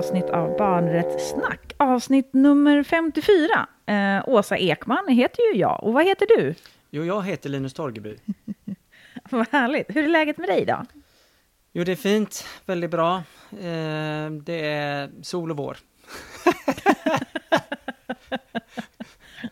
[0.00, 1.72] avsnitt av Barnrättssnack.
[1.76, 3.66] Avsnitt nummer 54.
[3.86, 5.84] Eh, Åsa Ekman heter ju jag.
[5.84, 6.54] Och vad heter du?
[6.90, 8.16] Jo, jag heter Linus Torgeby.
[9.30, 9.96] vad härligt.
[9.96, 10.84] Hur är läget med dig då?
[11.72, 12.46] Jo, det är fint.
[12.66, 13.16] Väldigt bra.
[13.50, 15.76] Eh, det är sol och vår.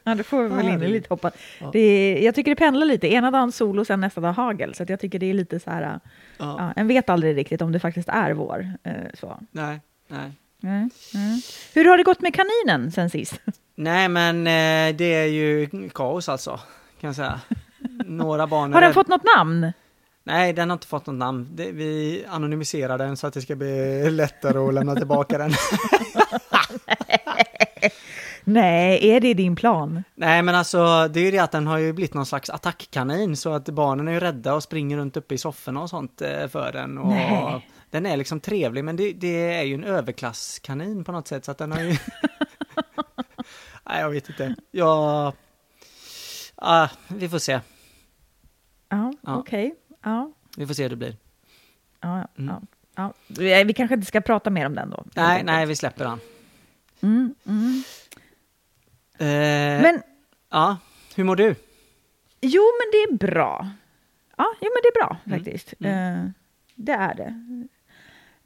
[0.05, 1.35] Ja, det får vi väl in lite hoppas.
[1.61, 1.71] Ja.
[1.73, 3.13] Det är, jag tycker det pendlar lite.
[3.13, 4.75] Ena dagen sol och sen nästa dag hagel.
[4.75, 5.83] Så jag tycker det är lite så här...
[5.83, 6.01] Ja.
[6.39, 8.73] Ja, en vet aldrig riktigt om det faktiskt är vår.
[8.83, 9.39] Eh, så.
[9.51, 10.33] Nej, nej.
[10.63, 11.41] Mm, mm.
[11.75, 13.41] Hur har det gått med kaninen sen sist?
[13.75, 16.61] Nej, men eh, det är ju kaos alltså,
[17.01, 17.41] kan jag säga.
[18.05, 18.73] Några barn...
[18.73, 19.73] Har den fått något namn?
[20.25, 21.49] Nej, den har inte fått något namn.
[21.53, 25.53] Det, vi anonymiserar den så att det ska bli lättare att lämna tillbaka den.
[28.45, 30.05] Nej, är det din plan?
[30.15, 33.37] Nej, men alltså det är ju det att den har ju blivit någon slags attackkanin
[33.37, 36.49] så att barnen är ju rädda och springer runt uppe i sofforna och sånt eh,
[36.49, 36.99] för den.
[36.99, 37.67] Och Nej.
[37.91, 41.51] Den är liksom trevlig, men det, det, är ju en överklasskanin på något sätt så
[41.51, 41.89] att den har ju...
[43.85, 44.55] Nej, jag vet inte.
[44.71, 45.33] Jag...
[46.55, 47.61] Ah, vi får se.
[48.89, 49.37] Ja, ja.
[49.37, 49.67] okej.
[49.67, 49.77] Okay.
[50.03, 50.33] Ja.
[50.57, 51.17] Vi får se hur det blir.
[52.01, 52.55] Ja, mm.
[52.55, 52.63] ja,
[52.95, 53.13] ja.
[53.65, 55.05] Vi kanske inte ska prata mer om den då?
[55.15, 56.21] Nej, nej, vi släpper den.
[57.01, 57.83] Mm, mm.
[59.19, 60.03] Eh, men...
[60.51, 60.77] Ja,
[61.15, 61.55] hur mår du?
[62.41, 63.71] Jo, men det är bra.
[64.37, 65.75] Ja, jo, men det är bra mm, faktiskt.
[65.81, 66.25] Mm.
[66.25, 66.31] Eh,
[66.75, 67.69] det är det.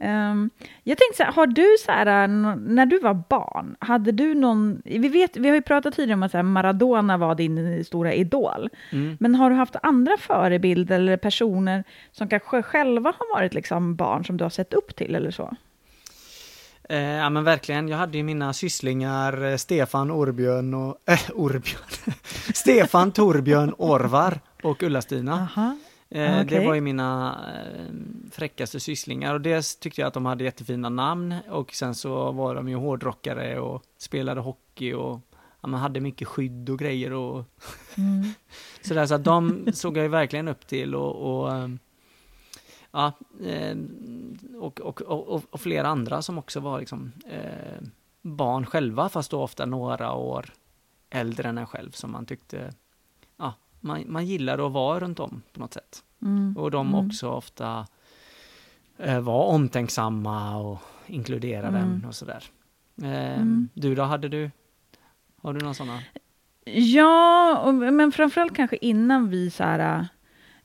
[0.03, 0.51] Um,
[0.85, 4.83] jag tänkte så här, har du så här, när du var barn, hade du någon,
[4.85, 8.13] vi, vet, vi har ju pratat tidigare om att så här, Maradona var din stora
[8.15, 9.17] idol, mm.
[9.21, 14.25] men har du haft andra förebilder eller personer som kanske själva har varit liksom barn
[14.25, 15.57] som du har sett upp till eller så?
[16.89, 22.15] Eh, ja men verkligen, jag hade ju mina sysslingar eh, Stefan Orbjörn och, äh, Orbjörn,
[22.55, 25.49] Stefan Torbjörn Orvar och Ulla-Stina.
[26.15, 26.45] Eh, okay.
[26.45, 27.95] Det var ju mina eh,
[28.31, 32.55] fräckaste sysslingar och dels tyckte jag att de hade jättefina namn och sen så var
[32.55, 35.21] de ju hårdrockare och spelade hockey och
[35.61, 37.45] ja, man hade mycket skydd och grejer och
[37.97, 38.25] mm.
[38.83, 41.69] sådär så att de såg jag ju verkligen upp till och, och eh,
[42.91, 43.13] ja,
[43.45, 43.77] eh,
[44.61, 47.83] och, och, och, och, flera andra som också var liksom eh,
[48.23, 50.53] barn själva, fast då ofta några år
[51.11, 52.73] äldre än en själv, som man tyckte
[53.83, 56.05] man, man gillade att vara runt om på något sätt.
[56.23, 56.57] Mm.
[56.57, 57.07] Och de mm.
[57.07, 57.87] också ofta
[58.99, 61.91] eh, var omtänksamma och inkluderade mm.
[61.91, 62.45] en och sådär.
[63.03, 63.45] Eh.
[63.75, 64.51] Du då, hade du,
[65.43, 66.01] har du några sådana?
[66.65, 70.09] Ja, och, men framförallt kanske innan vi så här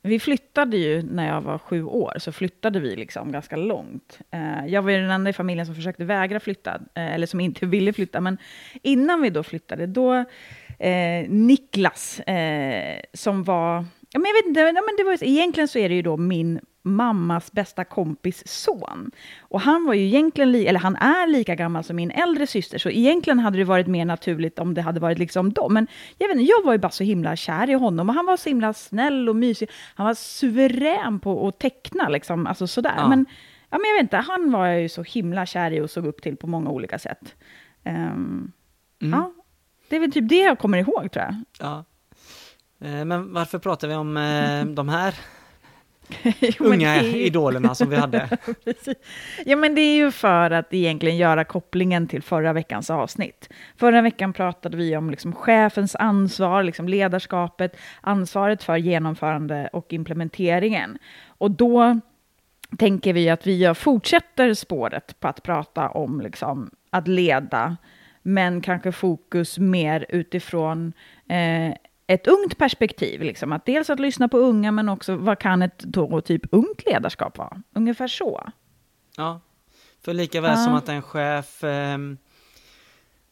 [0.07, 4.19] vi flyttade ju när jag var sju år, så flyttade vi liksom ganska långt.
[4.31, 7.39] Eh, jag var ju den enda i familjen som försökte vägra flytta, eh, eller som
[7.39, 8.21] inte ville flytta.
[8.21, 8.37] Men
[8.81, 10.13] innan vi då flyttade, då
[10.79, 13.85] eh, Niklas, eh, som var...
[14.09, 16.17] Ja, men jag vet inte, ja, men det var, egentligen så är det ju då
[16.17, 16.59] min
[16.95, 19.11] mammas bästa kompis son.
[19.39, 22.89] Och han var ju egentligen, eller han är lika gammal som min äldre syster, så
[22.89, 25.73] egentligen hade det varit mer naturligt om det hade varit liksom dem.
[25.73, 25.87] Men
[26.17, 28.37] jag vet inte, jag var ju bara så himla kär i honom och han var
[28.37, 29.69] så himla snäll och mysig.
[29.95, 32.93] Han var suverän på att teckna, liksom, alltså sådär.
[32.97, 33.07] Ja.
[33.07, 33.25] Men,
[33.69, 36.05] ja, men jag vet inte, han var jag ju så himla kär i och såg
[36.05, 37.35] upp till på många olika sätt.
[37.85, 38.51] Um,
[39.01, 39.19] mm.
[39.19, 39.33] Ja,
[39.89, 41.35] det är väl typ det jag kommer ihåg tror jag.
[41.59, 41.83] Ja.
[42.79, 45.15] Eh, men varför pratar vi om eh, de här
[46.39, 47.15] jo, unga är...
[47.15, 48.29] idolerna som vi hade.
[49.45, 53.49] ja, men det är ju för att egentligen göra kopplingen till förra veckans avsnitt.
[53.77, 60.97] Förra veckan pratade vi om liksom chefens ansvar, liksom ledarskapet, ansvaret för genomförande och implementeringen.
[61.27, 61.99] Och då
[62.77, 67.77] tänker vi att vi fortsätter spåret på att prata om liksom att leda,
[68.21, 70.93] men kanske fokus mer utifrån
[71.29, 71.73] eh,
[72.07, 73.21] ett ungt perspektiv.
[73.21, 73.53] Liksom.
[73.53, 77.37] Att dels att lyssna på unga, men också vad kan ett då, typ ungt ledarskap
[77.37, 77.61] vara?
[77.73, 78.49] Ungefär så.
[79.17, 79.39] Ja,
[80.01, 80.63] för lika väl ja.
[80.65, 81.97] som att en chef eh,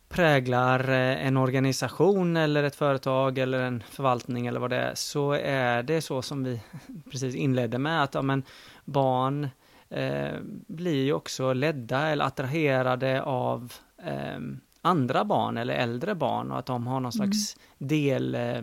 [0.10, 5.84] präglar en organisation eller ett företag eller en förvaltning eller vad det är, så är
[5.84, 6.62] det så som vi
[7.12, 8.44] precis inledde med, att ja, men
[8.86, 9.50] barn
[9.90, 10.34] eh,
[10.68, 13.74] blir ju också ledda eller attraherade av
[14.04, 14.40] eh,
[14.82, 17.12] andra barn eller äldre barn och att de har någon mm.
[17.12, 18.62] slags del, eh,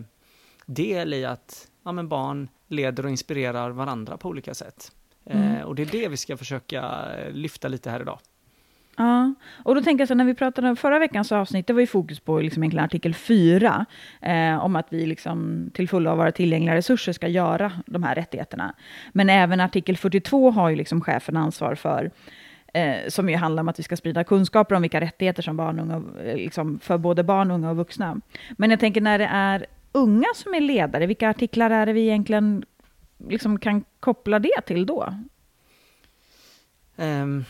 [0.74, 4.92] del i att ja, men barn leder och inspirerar varandra på olika sätt.
[5.24, 5.56] Eh, mm.
[5.56, 6.82] Eh, och det är det vi ska försöka
[7.18, 8.18] eh, lyfta lite här idag.
[8.96, 11.80] Ja, och då tänker jag så när vi pratade om förra veckans avsnitt, det var
[11.80, 13.86] ju fokus på liksom egentligen artikel 4,
[14.20, 18.14] eh, om att vi liksom till fullo av våra tillgängliga resurser ska göra de här
[18.14, 18.74] rättigheterna.
[19.12, 22.10] Men även artikel 42 har ju liksom chefen ansvar för
[22.74, 25.78] eh, som ju handlar om att vi ska sprida kunskaper om vilka rättigheter som barn
[25.78, 28.20] och unga, eh, liksom för både barn, unga och vuxna.
[28.50, 32.00] Men jag tänker när det är unga som är ledare, vilka artiklar är det vi
[32.00, 32.64] egentligen
[33.28, 35.14] liksom kan koppla det till då?
[36.96, 37.44] Um,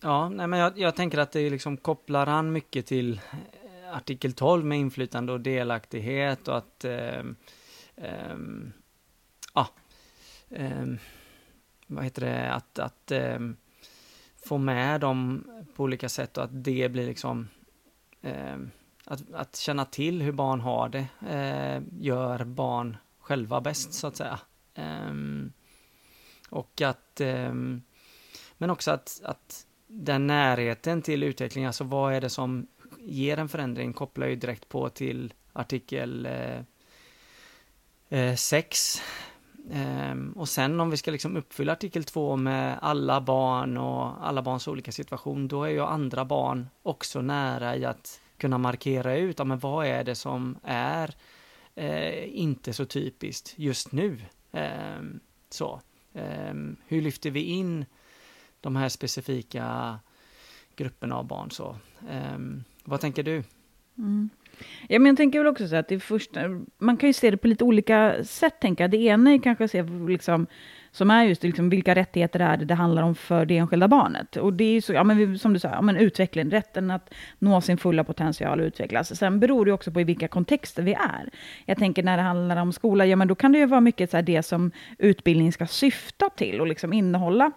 [0.00, 4.32] Ja, nej, men jag, jag tänker att det liksom kopplar an mycket till eh, artikel
[4.32, 7.36] 12 med inflytande och delaktighet och att um,
[7.96, 8.72] um,
[9.54, 9.68] ja,
[11.86, 13.12] vad heter det, att, att
[14.46, 15.44] få med dem
[15.76, 17.48] på olika sätt och att det blir liksom
[19.08, 24.16] att, att känna till hur barn har det eh, gör barn själva bäst så att
[24.16, 24.40] säga.
[25.08, 25.52] Um,
[26.50, 27.82] och att, um,
[28.58, 32.66] men också att, att den närheten till utveckling, alltså vad är det som
[32.98, 36.28] ger en förändring, kopplar ju direkt på till artikel
[38.36, 39.02] 6.
[39.70, 43.76] Eh, eh, ehm, och sen om vi ska liksom uppfylla artikel 2 med alla barn
[43.76, 48.58] och alla barns olika situation, då är ju andra barn också nära i att kunna
[48.58, 51.14] markera ut, ja, men vad är det som är
[51.74, 54.18] eh, inte så typiskt just nu.
[54.52, 55.02] Eh,
[55.50, 55.80] så.
[56.14, 56.54] Eh,
[56.86, 57.86] hur lyfter vi in
[58.60, 59.98] de här specifika
[60.76, 61.50] grupperna av barn?
[61.50, 61.76] Så,
[62.10, 63.42] ehm, vad tänker du?
[63.98, 64.30] Mm.
[64.88, 66.40] Ja, men jag tänker väl också så att det första,
[66.78, 68.90] man kan ju se det på lite olika sätt, tänker jag.
[68.90, 70.46] Det ena är kanske att se liksom,
[70.98, 74.36] som är just liksom, vilka rättigheter är det det handlar om för det enskilda barnet.
[74.36, 77.14] Och det är ju så, ja, men som du sa, ja, men utveckling, rätten att
[77.38, 79.18] nå sin fulla potential och utvecklas.
[79.18, 81.30] Sen beror det också på i vilka kontexter vi är.
[81.64, 84.10] Jag tänker när det handlar om skola, ja men då kan det ju vara mycket
[84.10, 87.52] så här, det som utbildning ska syfta till och liksom innehålla.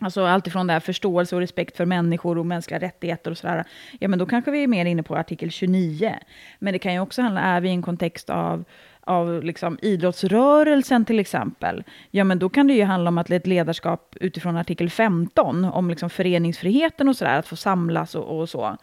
[0.00, 3.64] Alltså alltifrån det här förståelse och respekt för människor och mänskliga rättigheter och sådär.
[4.00, 6.14] Ja, men då kanske vi är mer inne på artikel 29.
[6.58, 8.64] Men det kan ju också handla, är vi i en kontext av
[9.06, 13.46] av liksom idrottsrörelsen till exempel, ja men då kan det ju handla om att ett
[13.46, 18.76] ledarskap utifrån artikel 15, om liksom föreningsfriheten och sådär, att få samlas och, och så.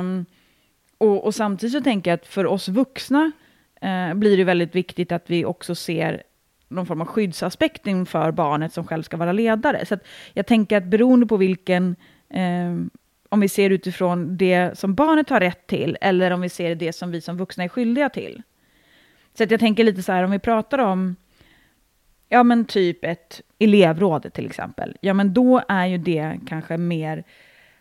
[0.00, 0.26] Um,
[0.98, 3.32] och, och, samtidigt så tänker jag att för oss vuxna
[3.84, 6.22] uh, blir det väldigt viktigt att vi också ser
[6.68, 9.86] någon form av skyddsaspekt inför barnet som själv ska vara ledare.
[9.86, 9.98] Så
[10.32, 11.96] jag tänker att beroende på vilken
[12.34, 12.90] um,
[13.28, 16.92] om vi ser utifrån det som barnet har rätt till, eller om vi ser det
[16.92, 18.42] som vi som vuxna är skyldiga till,
[19.38, 21.16] så att jag tänker lite så här, om vi pratar om,
[22.28, 27.24] ja men typ ett elevråd till exempel, ja men då är ju det kanske mer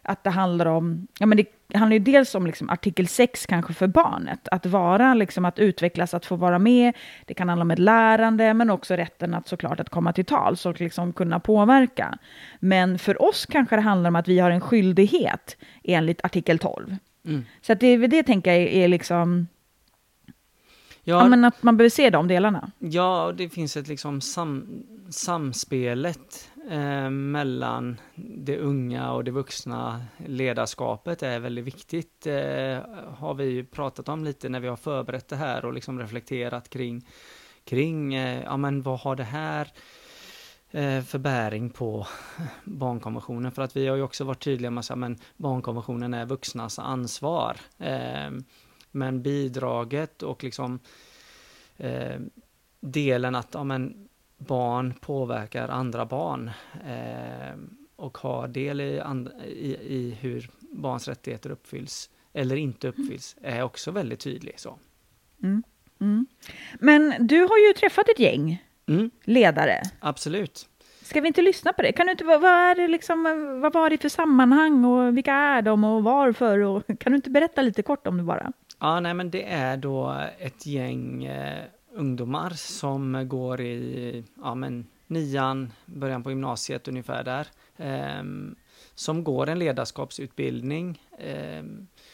[0.02, 3.74] att det handlar om, ja men det handlar ju dels om liksom artikel 6 kanske
[3.74, 6.94] för barnet, att vara, liksom att utvecklas, att få vara med,
[7.26, 10.66] det kan handla om ett lärande, men också rätten att såklart att komma till tals
[10.66, 12.18] och liksom kunna påverka.
[12.60, 16.96] Men för oss kanske det handlar om att vi har en skyldighet enligt artikel 12.
[17.26, 17.46] Mm.
[17.62, 19.48] Så att det är det tänker jag är liksom,
[21.10, 22.72] Ja, ja, men att man behöver se de delarna.
[22.80, 31.24] Ja, det finns ett liksom sam, samspelet eh, mellan det unga och det vuxna ledarskapet
[31.24, 32.28] är väldigt viktigt.
[32.28, 32.80] Eh,
[33.18, 37.06] har vi pratat om lite när vi har förberett det här och liksom reflekterat kring,
[37.64, 39.72] kring eh, ja men vad har det här
[40.72, 42.08] eh, för bäring på
[42.64, 43.52] barnkonventionen?
[43.52, 47.58] För att vi har ju också varit tydliga med att barnkonventionen är vuxnas ansvar.
[48.98, 50.80] Men bidraget och liksom
[51.78, 52.20] eh,
[52.80, 54.08] delen att ja, men,
[54.38, 56.52] barn påverkar andra barn
[56.88, 57.58] eh,
[57.96, 59.02] och har del i,
[59.46, 64.60] i, i, hur barns rättigheter uppfylls eller inte uppfylls är också väldigt tydlig.
[64.60, 64.80] Så.
[65.44, 65.64] Mm.
[66.00, 66.26] Mm.
[66.80, 69.12] Men du har ju träffat ett gäng mm.
[69.24, 69.82] ledare.
[70.00, 70.70] Absolut.
[71.02, 71.92] Ska vi inte lyssna på det?
[71.92, 73.24] Kan du inte, vad, är det liksom,
[73.62, 76.60] vad var det för sammanhang och vilka är de och varför?
[76.60, 78.52] Och, kan du inte berätta lite kort om det bara?
[78.80, 84.88] Ja, nej men det är då ett gäng eh, ungdomar som går i ja, men
[85.08, 87.48] nian, början på gymnasiet ungefär där.
[87.78, 88.24] Eh,
[88.96, 91.02] som går en ledarskapsutbildning.
[91.20, 91.64] Eh,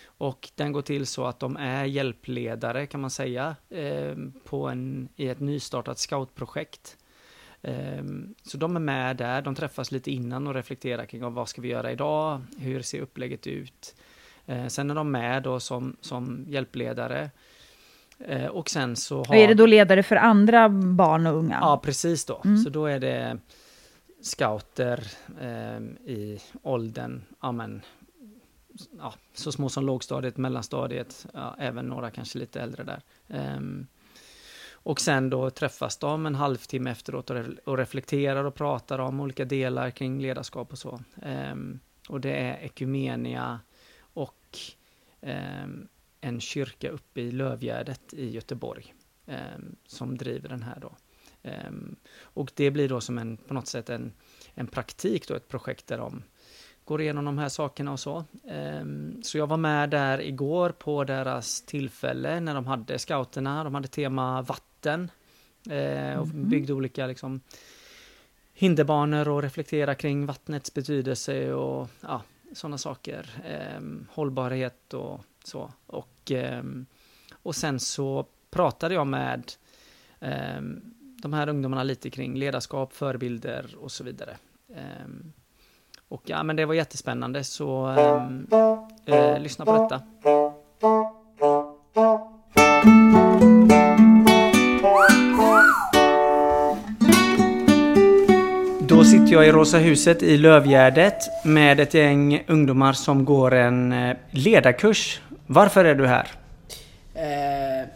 [0.06, 5.10] och den går till så att de är hjälpledare kan man säga eh, på en,
[5.16, 6.98] i ett nystartat scoutprojekt.
[7.62, 11.62] Ehm, så de är med där, de träffas lite innan och reflekterar kring vad ska
[11.62, 13.96] vi göra idag, hur ser upplägget ut?
[14.46, 17.30] Eh, sen är de med då som, som hjälpledare.
[18.20, 19.36] Eh, och sen så har...
[19.36, 21.58] är det då ledare för andra barn och unga?
[21.62, 22.42] Ja, precis då.
[22.46, 22.58] Mm.
[22.58, 23.38] Så då är det
[24.22, 25.08] scouter
[25.42, 25.80] eh,
[26.14, 27.82] i åldern, ja men,
[29.00, 33.02] ja, så små som lågstadiet, mellanstadiet, ja, även några kanske lite äldre där.
[33.58, 33.88] Um,
[34.74, 39.20] och sen då träffas de en halvtimme efteråt och, re och reflekterar och pratar om
[39.20, 41.00] olika delar kring ledarskap och så.
[41.52, 43.60] Um, och det är ekumenia
[46.22, 48.94] en kyrka uppe i Lövgärdet i Göteborg
[49.26, 49.38] eh,
[49.88, 50.96] som driver den här då.
[51.44, 51.72] Eh,
[52.22, 54.14] och det blir då som en, på något sätt en,
[54.54, 56.24] en praktik då, ett projekt där de
[56.86, 58.26] går igenom de här sakerna och så.
[58.48, 63.76] Ehm, så jag var med där igår på deras tillfälle när de hade scouterna, de
[63.76, 65.12] hade tema vatten
[65.70, 66.50] eh, och mhm.
[66.50, 67.42] byggde olika liksom
[68.54, 72.22] hinderbanor och reflektera kring vattnets betydelse och ja,
[72.54, 73.30] sådana saker.
[73.46, 75.72] Eh, hållbarhet och så.
[75.88, 76.64] Och, eh,
[77.44, 79.52] och sen så pratade jag med
[80.20, 80.62] eh,
[81.22, 84.38] de här ungdomarna lite kring ledarskap, förebilder och så vidare.
[84.76, 85.34] Ehm,
[86.08, 88.48] och ja, men det var jättespännande så ehm,
[89.06, 90.02] eh, lyssna på detta.
[99.34, 105.22] Jag i Rosa huset i Lövgärdet med ett gäng ungdomar som går en eh, ledarkurs.
[105.48, 106.32] Varför är du här?
[107.14, 107.88] Eh,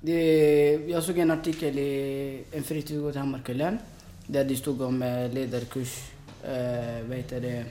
[0.00, 3.78] det, jag såg en artikel i en fritidsgård i Hammarkullen
[4.26, 6.10] där det stod om eh, ledarkurs.
[6.44, 7.64] Eh, vad heter det?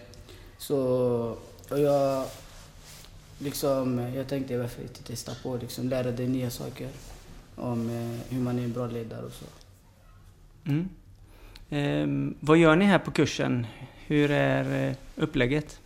[0.58, 0.78] Så,
[1.70, 2.26] och jag,
[3.40, 6.88] liksom, jag tänkte varför inte testa på liksom, lära dig nya saker
[7.56, 9.46] om eh, hur man är en bra ledare och så.
[10.70, 10.90] Mm.
[11.70, 12.08] Eh,
[12.40, 13.68] vad gör ni här på kursen?
[14.08, 15.80] Hur är eh, upplägget?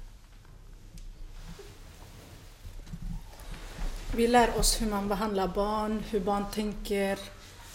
[4.15, 7.19] Vi lär oss hur man behandlar barn, hur barn tänker.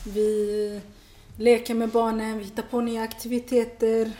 [0.06, 0.80] Vi
[1.36, 4.12] leker med barnen, vi hittar på nya aktiviteter.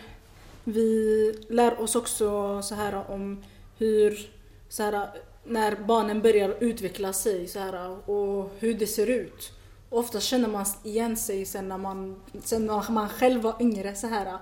[0.65, 3.45] Vi lär oss också så här om
[3.79, 4.31] hur,
[4.69, 5.09] så här,
[5.45, 9.53] när barnen börjar utveckla sig så här, och hur det ser ut.
[9.95, 14.07] Ofta känner man igen sig sen när man, sen när man själv var yngre så
[14.07, 14.39] här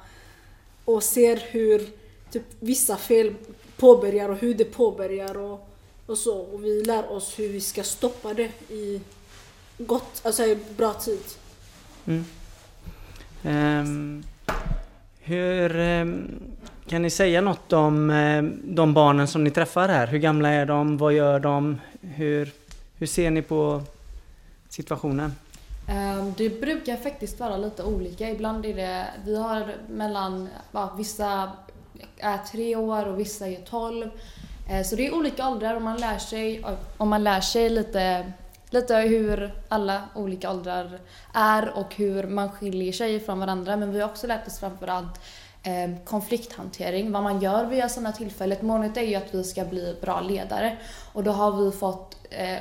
[0.85, 1.87] och ser hur
[2.31, 3.35] typ, vissa fel
[3.77, 5.69] påbörjar och hur det påbörjar och,
[6.07, 6.39] och så.
[6.39, 9.01] Och vi lär oss hur vi ska stoppa det i
[9.79, 11.25] gott, alltså i bra tid.
[12.07, 12.25] Mm.
[13.45, 14.25] Um,
[15.21, 16.31] hur um,
[16.87, 20.07] kan ni säga något om um, de barnen som ni träffar här?
[20.07, 20.99] Hur gamla är de?
[20.99, 21.81] Vad gör de?
[22.01, 22.53] Hur,
[22.99, 23.83] hur ser ni på
[24.69, 25.33] situationen?
[25.89, 28.31] Ehm, det brukar faktiskt vara lite olika.
[28.31, 30.49] Ibland är det, vi har mellan,
[30.97, 31.53] vissa
[32.19, 34.11] är tre år och vissa är tolv.
[34.71, 36.65] Ehm, så det är olika åldrar och man lär sig,
[36.97, 38.33] och man lär sig lite
[38.73, 41.01] lite hur alla olika åldrar
[41.35, 43.77] är och hur man skiljer sig från varandra.
[43.77, 45.21] Men vi har också lärt oss framförallt
[45.63, 48.59] ehm, konflikthantering, vad man gör vid sådana tillfällen.
[48.61, 50.77] Målet är ju att vi ska bli bra ledare
[51.13, 52.59] och då har vi fått eh,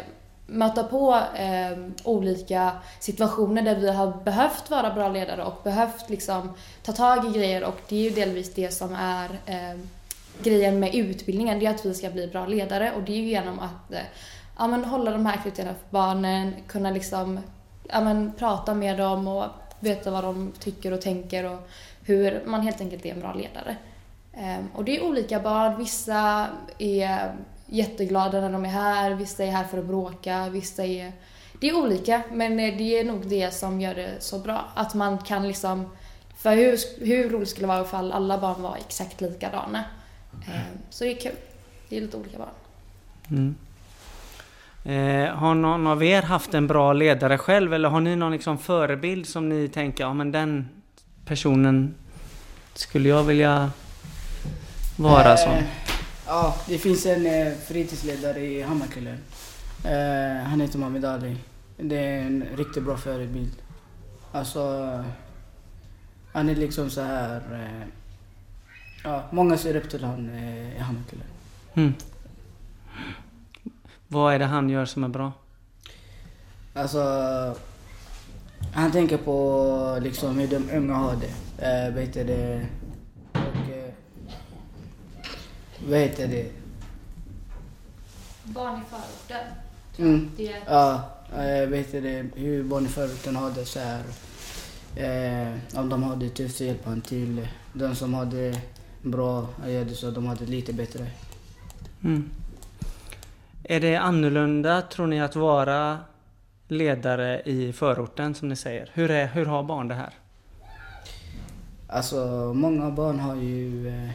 [0.51, 6.53] möta på eh, olika situationer där vi har behövt vara bra ledare och behövt liksom
[6.83, 7.63] ta tag i grejer.
[7.63, 9.79] Och det är ju delvis det som är eh,
[10.43, 12.91] grejen med utbildningen, det är att vi ska bli bra ledare.
[12.95, 13.99] Och det är ju genom att eh,
[14.57, 17.39] ja, men hålla de här aktiviteterna för barnen, kunna liksom,
[17.89, 19.45] ja, men prata med dem och
[19.79, 21.69] veta vad de tycker och tänker och
[22.05, 23.75] hur man helt enkelt är en bra ledare.
[24.33, 27.35] Eh, och det är olika barn, vissa är
[27.71, 31.11] jätteglada när de är här, vissa är här för att bråka, vissa är...
[31.59, 34.65] Det är olika, men det är nog det som gör det så bra.
[34.75, 35.89] Att man kan liksom...
[36.37, 39.83] För hur, hur roligt skulle det vara ifall alla barn var exakt likadana?
[40.33, 41.35] Ehm, så det är kul.
[41.89, 42.49] Det är lite olika barn.
[43.29, 43.55] Mm.
[44.83, 48.57] Eh, har någon av er haft en bra ledare själv eller har ni någon liksom
[48.57, 50.69] förebild som ni tänker, ja men den
[51.25, 51.95] personen
[52.73, 53.71] skulle jag vilja
[54.97, 55.53] vara som?
[56.31, 59.17] Ja, det finns en eh, fritidsledare i Hammarkullen.
[59.85, 61.37] Eh, han heter Mohamed Ali.
[61.77, 63.51] Det är en riktigt bra förebild.
[64.31, 65.03] Alltså,
[66.33, 67.41] han är liksom så här...
[67.53, 67.87] Eh,
[69.03, 71.27] ja, många ser upp till honom i Hammarkullen.
[71.73, 71.93] Mm.
[74.07, 75.31] Vad är det han gör som är bra?
[76.73, 77.01] Alltså,
[78.73, 81.65] han tänker på liksom hur de unga har det.
[81.65, 82.67] Eh, vet det
[85.89, 86.51] vad heter det?
[88.43, 89.47] Barn i förorten.
[89.97, 90.31] Mm.
[90.37, 94.03] Det Ja, eh, vet det, hur barn i förorten har det så här.
[94.95, 97.47] Eh, om de har det tufft så hjälper han till.
[97.73, 98.61] De som har det
[99.01, 101.07] bra, gör det så de har det lite bättre.
[102.03, 102.29] Mm.
[103.63, 105.97] Är det annorlunda, tror ni, att vara
[106.67, 108.89] ledare i förorten som ni säger?
[108.93, 110.13] Hur, är, hur har barn det här?
[111.87, 113.87] Alltså, många barn har ju...
[113.87, 114.09] Eh,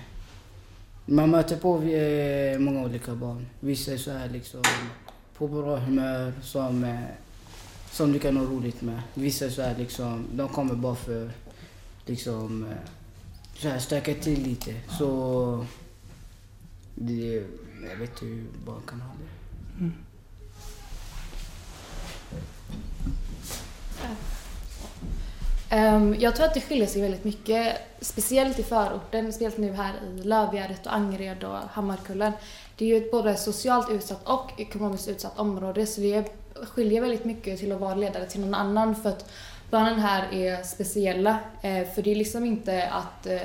[1.07, 3.47] man möter på eh, många olika barn.
[3.61, 4.63] Vissa är så här liksom
[5.37, 7.01] på bra humör som, eh,
[7.91, 9.03] som du kan ha roligt med.
[9.15, 11.31] Vissa är så här liksom, de kommer bara för
[12.07, 12.77] liksom eh,
[13.55, 14.75] så här stöka till lite.
[14.99, 15.67] Så
[16.95, 17.45] det,
[17.91, 19.85] jag vet inte hur barn kan ha det.
[19.85, 19.93] Mm.
[24.03, 24.17] Um,
[25.71, 29.93] Ehm, jag tror att det skiljer sig väldigt mycket, speciellt i förorten, speciellt nu här
[30.07, 32.33] i Lövgärdet och Angered och Hammarkullen.
[32.77, 37.25] Det är ju ett både socialt utsatt och ekonomiskt utsatt område så det skiljer väldigt
[37.25, 39.31] mycket till att vara ledare till någon annan för att
[39.71, 41.39] barnen här är speciella.
[41.63, 43.41] Ehm, för det är liksom inte att eh,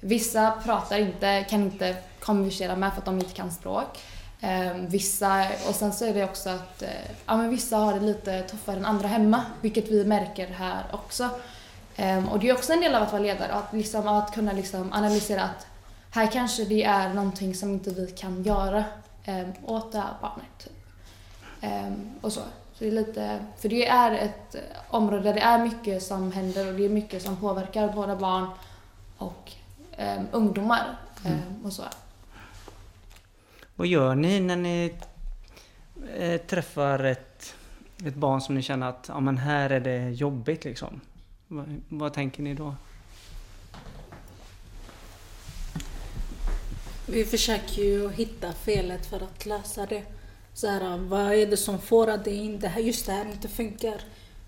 [0.00, 3.98] vissa pratar inte, kan inte konversera med för att de inte kan språk.
[4.44, 6.88] Eh, vissa, och sen så är det också att eh,
[7.26, 11.30] ja, men vissa har det lite tuffare än andra hemma, vilket vi märker här också.
[11.96, 14.52] Eh, och det är också en del av att vara ledare, att, liksom, att kunna
[14.52, 15.66] liksom analysera att
[16.10, 18.84] här kanske det är någonting som inte vi kan göra
[19.24, 20.58] eh, åt det här barnet.
[20.64, 20.72] Typ.
[22.20, 22.40] och så.
[22.74, 24.56] Så det är lite, för det är ett
[24.88, 28.46] område där det är mycket som händer och det är mycket som påverkar både barn
[29.18, 29.52] och
[29.96, 30.96] eh, ungdomar.
[31.24, 31.82] Eh, och så.
[33.76, 34.92] Vad gör ni när ni
[36.16, 37.54] eh, träffar ett,
[38.06, 41.00] ett barn som ni känner att ja, men här är det jobbigt liksom?
[41.48, 42.74] vad, vad tänker ni då?
[47.06, 50.02] Vi försöker ju hitta felet för att lösa det.
[50.54, 54.00] Så här, vad är det som får att det inte, just det här inte funkar?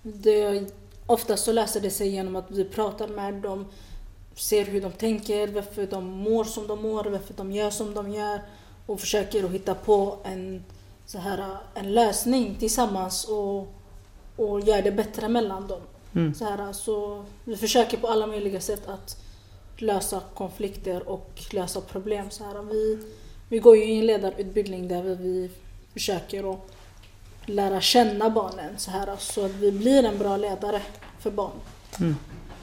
[0.02, 0.70] Det,
[1.06, 3.66] oftast så löser det sig genom att vi pratar med dem,
[4.34, 8.10] ser hur de tänker, varför de mår som de mår, varför de gör som de
[8.10, 8.40] gör
[8.86, 10.64] och försöker att hitta på en,
[11.06, 13.74] så här, en lösning tillsammans och,
[14.36, 15.80] och gör det bättre mellan dem.
[16.14, 16.34] Mm.
[16.34, 19.22] Så här, så vi försöker på alla möjliga sätt att
[19.76, 22.30] lösa konflikter och lösa problem.
[22.30, 22.98] Så här, vi,
[23.48, 25.50] vi går ju i en ledarutbildning där vi
[25.92, 26.60] försöker att
[27.46, 30.82] lära känna barnen så här så att vi blir en bra ledare
[31.20, 31.52] för barn.
[32.00, 32.16] Mm.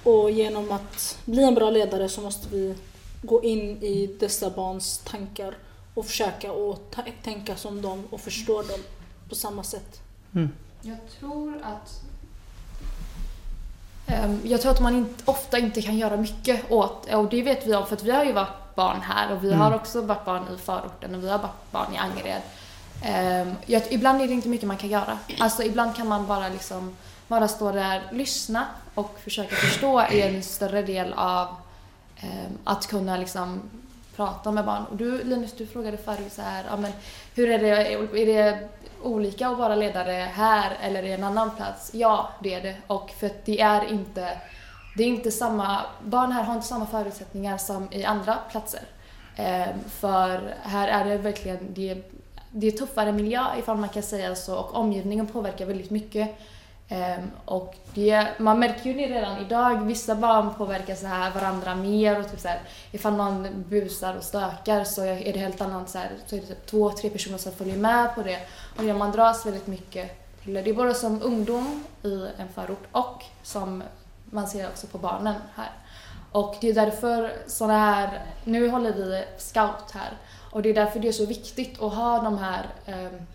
[0.03, 2.75] Och genom att bli en bra ledare så måste vi
[3.21, 5.57] gå in i dessa barns tankar
[5.93, 8.79] och försöka att tänka som dem och förstå dem
[9.29, 10.01] på samma sätt.
[10.35, 10.50] Mm.
[10.81, 12.01] Jag tror att
[14.25, 17.67] um, jag tror att man inte, ofta inte kan göra mycket åt, och det vet
[17.67, 19.59] vi om för att vi har ju varit barn här och vi mm.
[19.59, 22.41] har också varit barn i förorten och vi har varit barn i Angered.
[23.03, 25.19] Um, jag, ibland är det inte mycket man kan göra.
[25.39, 26.95] Alltså ibland kan man bara liksom
[27.27, 31.47] bara stå där, lyssna och försöka förstå är en större del av
[32.23, 33.62] um, att kunna liksom
[34.15, 34.86] prata med barn.
[34.86, 36.91] Och du Linus, du frågade förut så här, ja, men
[37.36, 38.69] hur är det, är det
[39.04, 41.93] olika att vara ledare här eller i en annan plats?
[41.93, 42.76] Ja, det är det.
[42.88, 44.38] Och för att det är inte,
[44.97, 48.82] det är inte samma, barn här har inte samma förutsättningar som i andra platser.
[49.36, 52.04] Ehm, för här är det verkligen, det
[52.56, 56.39] det är tuffare miljö ifall man kan säga så och omgivningen påverkar väldigt mycket.
[56.93, 61.75] Um, och det, man märker ju det redan idag, vissa barn påverkar så här varandra
[61.75, 65.89] mer och typ så här, ifall någon busar och stökar så är det helt annat
[65.89, 68.39] så, här, så är det typ två, tre personer som följer med på det
[68.77, 70.62] och man dras väldigt mycket till det.
[70.62, 73.84] Det är både som ungdom i en förort och som
[74.25, 75.71] man ser också på barnen här.
[76.32, 80.12] Och det är därför sådana här, nu håller vi scout här
[80.51, 83.27] och det är därför det är så viktigt att ha de här um,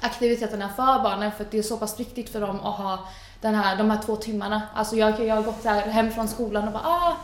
[0.00, 3.08] aktiviteterna för barnen för att det är så pass viktigt för dem att ha
[3.40, 4.62] den här, de här två timmarna.
[4.74, 7.16] Alltså jag, jag har gått här hem från skolan och bara ah,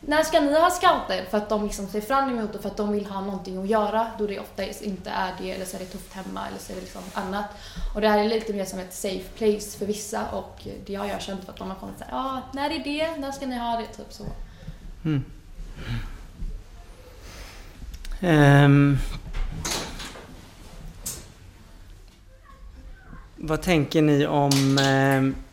[0.00, 1.24] när ska ni ha scouter?
[1.30, 3.68] För att de liksom ser fram emot det för att de vill ha någonting att
[3.68, 6.72] göra då det ofta inte är det eller så är det tufft hemma eller så
[6.72, 7.44] är det liksom annat.
[7.94, 11.06] Och det här är lite mer som ett safe place för vissa och det har
[11.06, 13.20] jag känt för att de har kommit såhär, ja ah, när är det?
[13.20, 13.86] När ska ni ha det?
[13.96, 14.24] Typ så.
[15.04, 15.24] Mm.
[18.20, 18.98] Um,
[23.40, 24.78] vad tänker ni om...
[24.78, 25.44] Eh,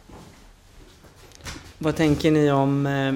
[1.78, 2.86] vad tänker ni om...
[2.86, 3.14] Eh,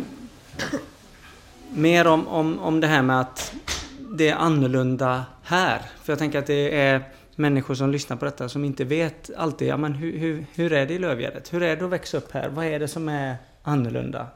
[1.70, 3.54] mer om, om, om det här med att
[4.00, 5.82] det är annorlunda här.
[6.04, 7.04] För jag tänker att det är
[7.36, 10.86] människor som lyssnar på detta som inte vet alltid, ja men hur, hur, hur är
[10.86, 11.54] det i Lövgärdet?
[11.54, 12.50] Hur är det att växa upp här?
[12.50, 14.28] Vad är det som är annorlunda?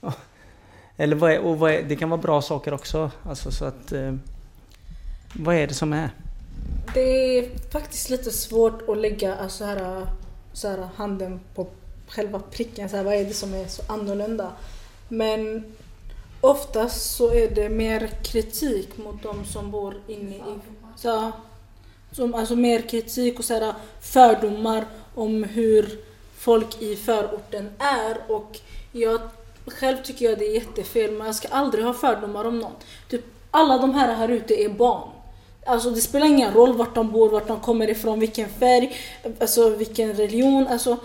[0.96, 3.10] Eller vad är, och vad är, det kan vara bra saker också.
[3.22, 3.92] Alltså så att...
[3.92, 4.14] Eh,
[5.32, 6.10] vad är det som är?
[6.94, 10.08] Det är faktiskt lite svårt att lägga alltså här, äh,
[10.52, 11.66] så här, handen på
[12.08, 12.88] själva pricken.
[12.88, 14.52] Så här, vad är det som är så annorlunda?
[15.08, 15.64] Men
[16.40, 20.58] oftast så är det mer kritik mot de som bor inne i...
[20.96, 21.32] Så,
[22.12, 26.00] som, alltså mer kritik och så här, äh, fördomar om hur
[26.36, 28.32] folk i förorten är.
[28.32, 28.60] Och
[28.92, 29.20] jag
[29.66, 32.72] själv tycker jag det är jättefel men jag ska aldrig ha fördomar om någon.
[33.08, 35.08] Typ, alla de här här ute är barn.
[35.66, 38.96] Alltså det spelar ingen roll vart de bor, vart de kommer ifrån, vilken färg,
[39.40, 40.66] alltså vilken religion.
[40.66, 40.96] Alltså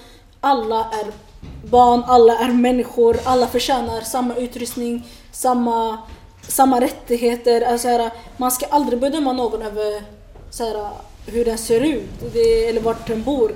[0.41, 1.11] alla är
[1.69, 5.97] barn, alla är människor, alla förtjänar samma utrustning, samma,
[6.47, 7.61] samma rättigheter.
[7.61, 10.03] Alltså här, man ska aldrig bedöma någon över
[10.51, 10.89] så här,
[11.25, 13.51] hur den ser ut det, eller vart den bor.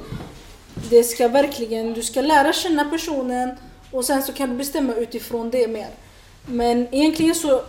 [0.90, 3.52] Det ska verkligen, du ska lära känna personen
[3.92, 5.90] och sen så kan du bestämma utifrån det mer.
[6.46, 7.62] Men egentligen så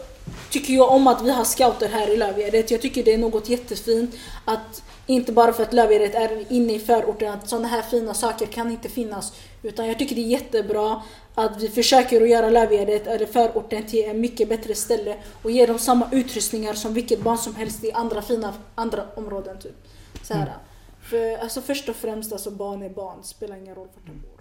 [0.51, 2.71] tycker jag om att vi har scouter här i Lövgärdet.
[2.71, 6.79] Jag tycker det är något jättefint att inte bara för att Lövgärdet är inne i
[6.79, 9.33] förorten att sådana här fina saker kan inte finnas
[9.67, 11.03] Utan jag tycker det är jättebra
[11.35, 15.67] att vi försöker att göra Lövgärdet eller förorten till en mycket bättre ställe och ge
[15.67, 19.59] dem samma utrustningar som vilket barn som helst i andra fina andra områden.
[19.59, 19.87] Typ.
[20.23, 20.43] Så här.
[20.43, 20.59] Mm.
[21.01, 23.19] För alltså först och främst, alltså barn är barn.
[23.21, 24.41] Det spelar ingen roll vart de bor.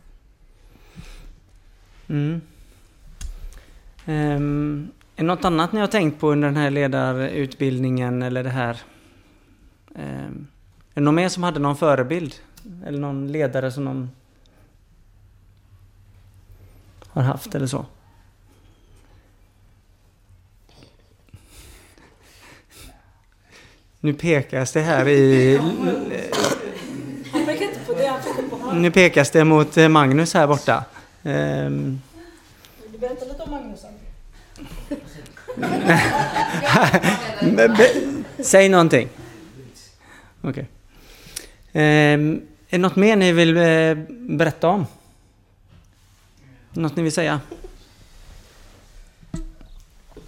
[2.08, 2.42] Mm.
[4.08, 4.92] Um,
[5.24, 8.82] något annat ni har tänkt på under den här ledarutbildningen eller det här?
[9.96, 10.48] Ehm,
[10.90, 12.36] är det någon mer som hade någon förebild?
[12.86, 14.12] Eller någon ledare som någon
[17.08, 17.86] har haft eller så?
[24.00, 25.60] Nu pekas det här i...
[28.74, 30.84] Nu pekas det mot Magnus här borta.
[31.24, 32.02] Ehm.
[32.92, 33.86] Du berätta lite om Magnus?
[38.40, 39.10] Säg någonting.
[40.42, 40.68] Okej.
[41.72, 42.14] Okay.
[42.14, 44.86] Um, är det något mer ni vill uh, berätta om?
[46.74, 47.42] Något ni vill säga?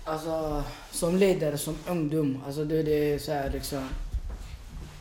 [0.04, 3.90] Alltså, som ledare, som ungdom, alltså det, det är så här liksom...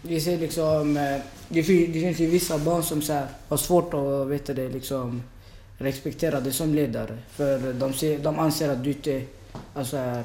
[0.02, 0.96] Vi ser liksom...
[0.96, 4.68] Eh, det, det finns ju vissa barn som så här, har svårt att vet det,
[4.68, 5.22] liksom,
[5.78, 7.18] respektera dig som ledare.
[7.30, 9.22] För de, ser, de anser att du inte
[9.74, 10.24] alltså är,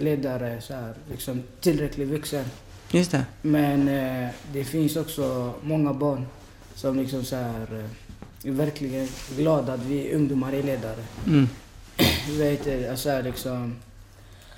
[0.00, 2.44] ledare, så här, liksom, tillräckligt vuxen.
[2.90, 3.24] Just det.
[3.42, 6.26] Men eh, det finns också många barn
[6.74, 11.04] som liksom så här, eh, är verkligen glada att vi ungdomar är ledare.
[11.26, 11.48] Mm.
[12.38, 13.76] vet, alltså här, liksom,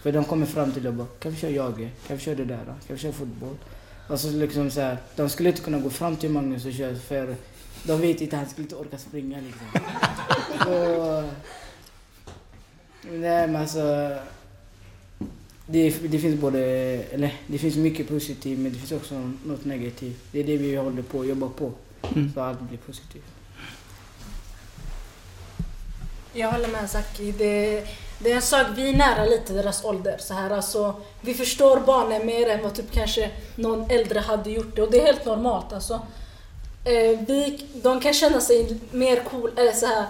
[0.03, 1.89] för de kommer fram till och bara, kan vi köra jage?
[2.07, 2.65] Kan vi köra det där?
[2.65, 3.57] Kan vi köra fotboll?
[4.09, 7.37] Alltså liksom så här, de skulle inte kunna gå fram till Magnus och köra för
[7.83, 9.67] de vet inte, han skulle inte orka springa liksom.
[10.65, 11.25] så,
[13.03, 14.11] nej men alltså.
[15.67, 16.61] Det, det finns både,
[17.11, 20.19] eller det finns mycket positivt men det finns också något negativt.
[20.33, 21.73] Det är det vi håller på att jobba på.
[22.15, 22.33] Mm.
[22.35, 23.25] Så allt blir positivt.
[26.33, 27.33] Jag håller med Zaki.
[27.33, 27.85] Det,
[28.19, 30.17] det är en sak, vi är nära lite deras ålder.
[30.19, 34.77] Så här, alltså, vi förstår barnen mer än vad typ kanske någon äldre hade gjort
[34.77, 34.83] det.
[34.83, 35.73] Och det är helt normalt.
[35.73, 35.95] Alltså.
[36.85, 40.07] Eh, vi, de kan känna sig mer cool, eller så här,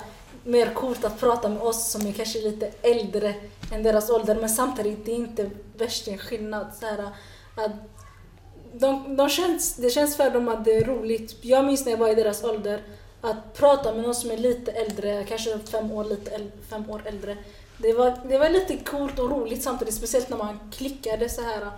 [0.51, 3.35] mer coolt att prata med oss som är kanske lite äldre
[3.73, 4.35] än deras ålder.
[4.35, 6.67] Men samtidigt, det är inte värst en skillnad.
[6.81, 7.09] Så här,
[7.55, 7.73] att
[8.73, 11.37] de, de känns, det känns för dem att det är roligt.
[11.41, 12.83] Jag minns när jag var i deras ålder,
[13.21, 17.03] att prata med någon som är lite äldre, kanske fem år, lite äldre, fem år
[17.05, 17.37] äldre.
[17.79, 21.71] Det var, det var lite coolt och roligt samtidigt, speciellt när man klickade så här.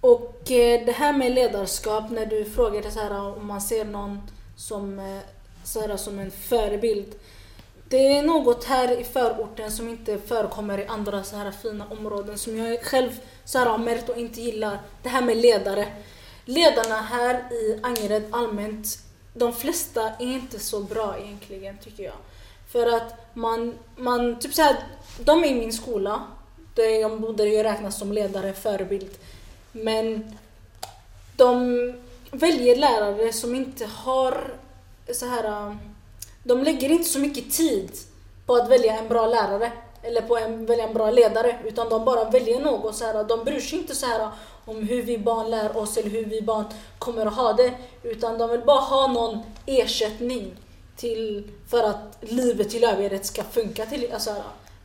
[0.00, 4.20] Och eh, det här med ledarskap, när du frågade så här om man ser någon
[4.56, 5.18] som, eh,
[5.72, 7.14] så här, som en förebild.
[7.88, 12.38] Det är något här i förorten som inte förekommer i andra så här fina områden
[12.38, 13.10] som jag själv
[13.44, 14.80] så här har märkt och inte gillar.
[15.02, 15.88] Det här med ledare.
[16.44, 18.86] Ledarna här i Angered allmänt,
[19.34, 22.16] de flesta är inte så bra egentligen tycker jag.
[22.72, 24.76] För att man, man typ så här,
[25.18, 26.22] de är i min skola,
[26.74, 29.10] de borde ju räknas som ledare, förebild.
[29.72, 30.36] Men
[31.36, 31.94] de
[32.30, 34.54] väljer lärare som inte har
[35.14, 35.66] så här...
[35.66, 35.78] Um,
[36.44, 37.90] de lägger inte så mycket tid
[38.46, 42.04] på att välja en bra lärare eller på att välja en bra ledare utan de
[42.04, 43.24] bara väljer något så här.
[43.24, 44.28] De bryr sig inte så här uh,
[44.64, 46.64] om hur vi barn lär oss eller hur vi barn
[46.98, 50.56] kommer att ha det utan de vill bara ha någon ersättning
[50.96, 53.86] till, för att livet i övrigt ska funka.
[53.86, 54.36] Till, alltså, uh,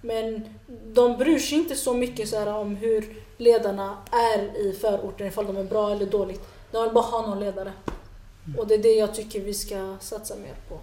[0.02, 4.78] men de bryr sig inte så mycket så här, uh, om hur ledarna är i
[4.82, 6.42] förorten, ifall de är bra eller dåligt.
[6.72, 7.72] De vill bara ha någon ledare.
[8.48, 8.60] Mm.
[8.60, 10.80] Och det är det jag tycker vi ska satsa mer på.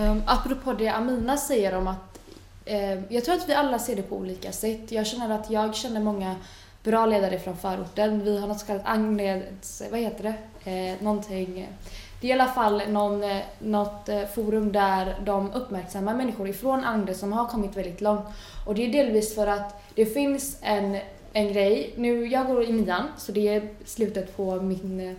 [0.00, 2.20] Um, apropå det Amina säger om att
[2.64, 4.92] eh, jag tror att vi alla ser det på olika sätt.
[4.92, 6.36] Jag känner att jag känner många
[6.82, 8.24] bra ledare från förorten.
[8.24, 10.70] Vi har något så kallat Agneds, vad heter det?
[10.70, 11.68] Eh, någonting
[12.24, 16.84] det är i alla fall någon, eh, något eh, forum där de uppmärksammar människor ifrån
[16.84, 18.24] Angre som har kommit väldigt långt.
[18.66, 20.98] Och det är delvis för att det finns en,
[21.34, 25.16] en grej, nu jag går i nian så det är slutet på min, eh,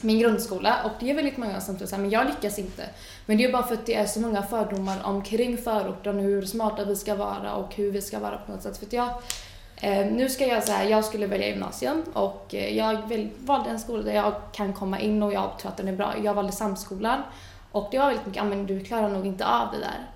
[0.00, 2.84] min grundskola och det är väldigt många som tror men jag lyckas inte.
[3.26, 6.84] Men det är bara för att det är så många fördomar omkring förorten, hur smarta
[6.84, 8.78] vi ska vara och hur vi ska vara på något sätt.
[8.78, 9.08] För att jag
[9.80, 13.80] Eh, nu ska jag säga, jag skulle välja gymnasium och eh, jag väl, valde en
[13.80, 16.14] skola där jag kan komma in och jag tror att den är bra.
[16.24, 17.22] Jag valde Samskolan
[17.72, 20.06] och det var väldigt mycket, men du klarar nog inte av det där.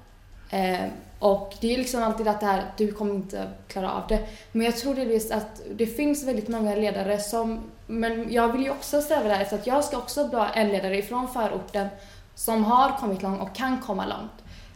[0.51, 0.87] Eh,
[1.19, 4.27] och det är liksom alltid att det här, du kommer inte klara av det.
[4.53, 8.71] Men jag tror delvis att det finns väldigt många ledare som, men jag vill ju
[8.71, 11.89] också sträva där efter att jag ska också vara en ledare ifrån förorten
[12.35, 14.33] som har kommit långt och kan komma långt.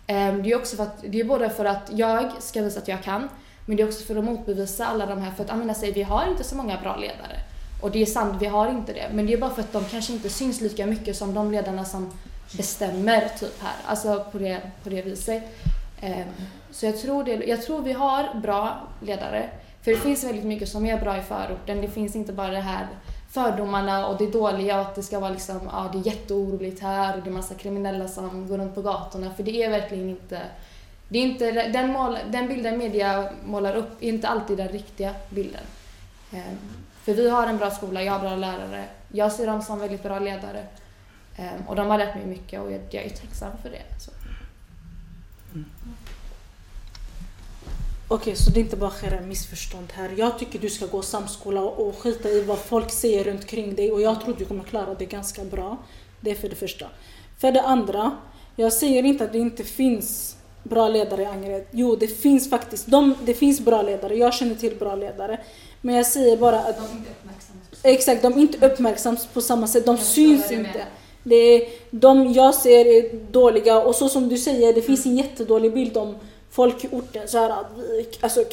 [0.06, 2.88] Eh, det är också för att, det är både för att jag ska visa att
[2.88, 3.28] jag kan,
[3.66, 5.98] men det är också för att motbevisa alla de här, för att Amina säger alltså,
[5.98, 7.40] vi har inte så många bra ledare.
[7.82, 9.10] Och det är sant, vi har inte det.
[9.12, 11.84] Men det är bara för att de kanske inte syns lika mycket som de ledarna
[11.84, 12.12] som
[12.52, 13.74] bestämmer typ här.
[13.86, 15.42] Alltså på det, på det viset.
[16.00, 16.28] Ehm,
[16.70, 19.50] så jag tror, det, jag tror vi har bra ledare.
[19.82, 21.80] För det finns väldigt mycket som är bra i förorten.
[21.80, 22.86] Det finns inte bara det här
[23.34, 27.16] fördomarna och det dåliga och att det ska vara liksom, ja det är jätteoroligt här
[27.16, 29.34] och det är massa kriminella som går runt på gatorna.
[29.34, 30.40] För det är verkligen inte,
[31.08, 35.14] det är inte den, mål, den bilden media målar upp är inte alltid den riktiga
[35.30, 35.64] bilden.
[36.32, 36.58] Ehm,
[37.02, 40.02] för vi har en bra skola, jag har bra lärare, jag ser dem som väldigt
[40.02, 40.64] bra ledare.
[41.36, 43.82] Ehm, och de har lärt mig mycket och jag är tacksam för det.
[44.04, 44.10] Så.
[45.54, 45.66] Mm.
[48.08, 50.14] Okej, okay, så det är inte bara skärra missförstånd här.
[50.16, 53.92] Jag tycker du ska gå samskola och skita i vad folk säger runt omkring dig
[53.92, 55.76] och jag tror du kommer klara det ganska bra.
[56.20, 56.86] Det är för det första.
[57.38, 58.16] För det andra,
[58.56, 61.66] jag säger inte att det inte finns bra ledare i Angered.
[61.70, 62.86] Jo, det finns faktiskt.
[62.86, 64.14] De, det finns bra ledare.
[64.14, 65.40] Jag känner till bra ledare.
[65.80, 66.76] Men jag säger bara att...
[66.76, 67.10] De inte
[67.82, 69.86] Exakt, de är inte uppmärksamma på samma sätt.
[69.86, 70.86] De syns inte.
[71.24, 75.16] Det är, de jag ser är dåliga och så som du säger, det finns en
[75.16, 76.14] jättedålig bild om
[76.50, 77.28] folk i orten.
[77.28, 77.54] Så här,
[78.20, 78.44] alltså,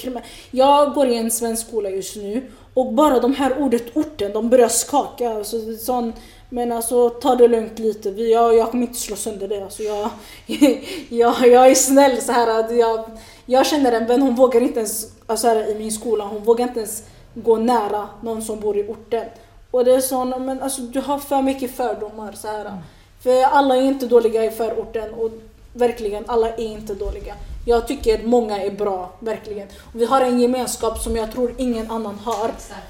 [0.52, 2.42] jag går i en svensk skola just nu
[2.74, 5.30] och bara de här ordet orten, de börjar skaka.
[5.30, 6.14] Alltså, sån,
[6.50, 8.10] men alltså ta det lugnt lite.
[8.10, 9.64] Jag, jag kommer inte slå sönder det.
[9.64, 10.10] Alltså, jag,
[11.10, 12.74] jag, jag är snäll så här.
[12.74, 13.06] Jag,
[13.46, 16.68] jag känner en vän, hon vågar inte ens, alltså här, i min skola, hon vågar
[16.68, 17.04] inte ens
[17.34, 19.26] gå nära någon som bor i orten.
[19.72, 22.82] Och det är så, men alltså du har för mycket fördomar så här.
[23.24, 25.32] För alla är inte dåliga i förorten och
[25.74, 27.36] verkligen, alla är inte dåliga.
[27.66, 29.68] Jag tycker många är bra, verkligen.
[29.68, 32.50] Och vi har en gemenskap som jag tror ingen annan har.
[32.50, 32.88] Exakt.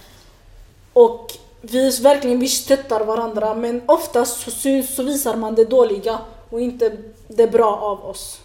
[0.94, 6.20] Och vi verkligen vi stöttar varandra men oftast så, syns, så visar man det dåliga
[6.50, 8.42] och inte det bra av oss.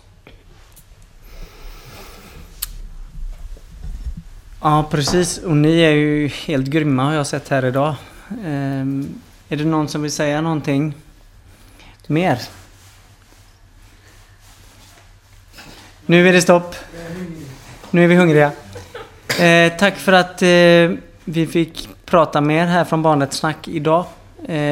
[4.62, 7.94] Ja precis och ni är ju helt grymma har jag sett här idag.
[8.31, 10.95] Um, är det någon som vill säga någonting
[12.07, 12.39] mer?
[16.07, 16.75] Nu är det stopp.
[17.91, 18.53] Nu är vi hungriga.
[19.41, 24.05] Eh, tack för att eh, vi fick prata med er här från Barnrättssnack idag.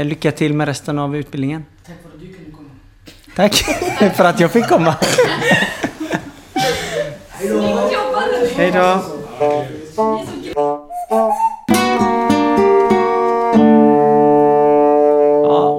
[0.04, 1.64] Lycka till med resten av utbildningen.
[1.86, 2.70] Tack för att du kunde komma.
[3.36, 3.54] Tack
[4.16, 4.96] för att jag fick komma.
[7.28, 7.80] Hej då!
[8.56, 9.02] Hej då!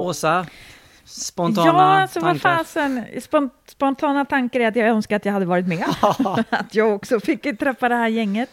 [0.06, 0.46] Åsa
[1.06, 2.48] spontana ja, alltså, tankar?
[2.48, 3.04] Vad fasen,
[3.66, 5.84] spontana tankar är att jag önskar att jag hade varit med.
[6.50, 8.50] att jag också fick träffa det här gänget.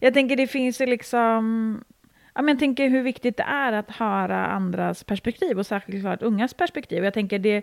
[0.00, 1.84] Jag tänker det finns ju liksom...
[2.34, 6.22] Ja, men jag tänker hur viktigt det är att höra andras perspektiv och särskilt klart
[6.22, 7.04] ungas perspektiv.
[7.04, 7.62] Jag tänker det,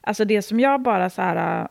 [0.00, 1.68] alltså det som jag bara så här...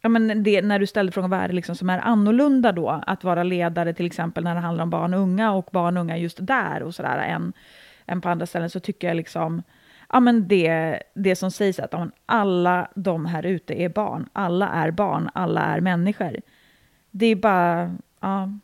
[0.00, 3.02] Ja, men det, när du ställde frågan vad är det liksom som är annorlunda då?
[3.06, 6.00] Att vara ledare till exempel när det handlar om barn och unga och barn och
[6.00, 7.52] unga just där och sådär än,
[8.06, 9.62] än på andra ställen så tycker jag liksom
[10.12, 14.28] ja, men det, det som sägs att ja, alla de här ute är barn.
[14.32, 16.36] Alla är barn, alla är människor.
[17.10, 18.58] Det är bara, ja,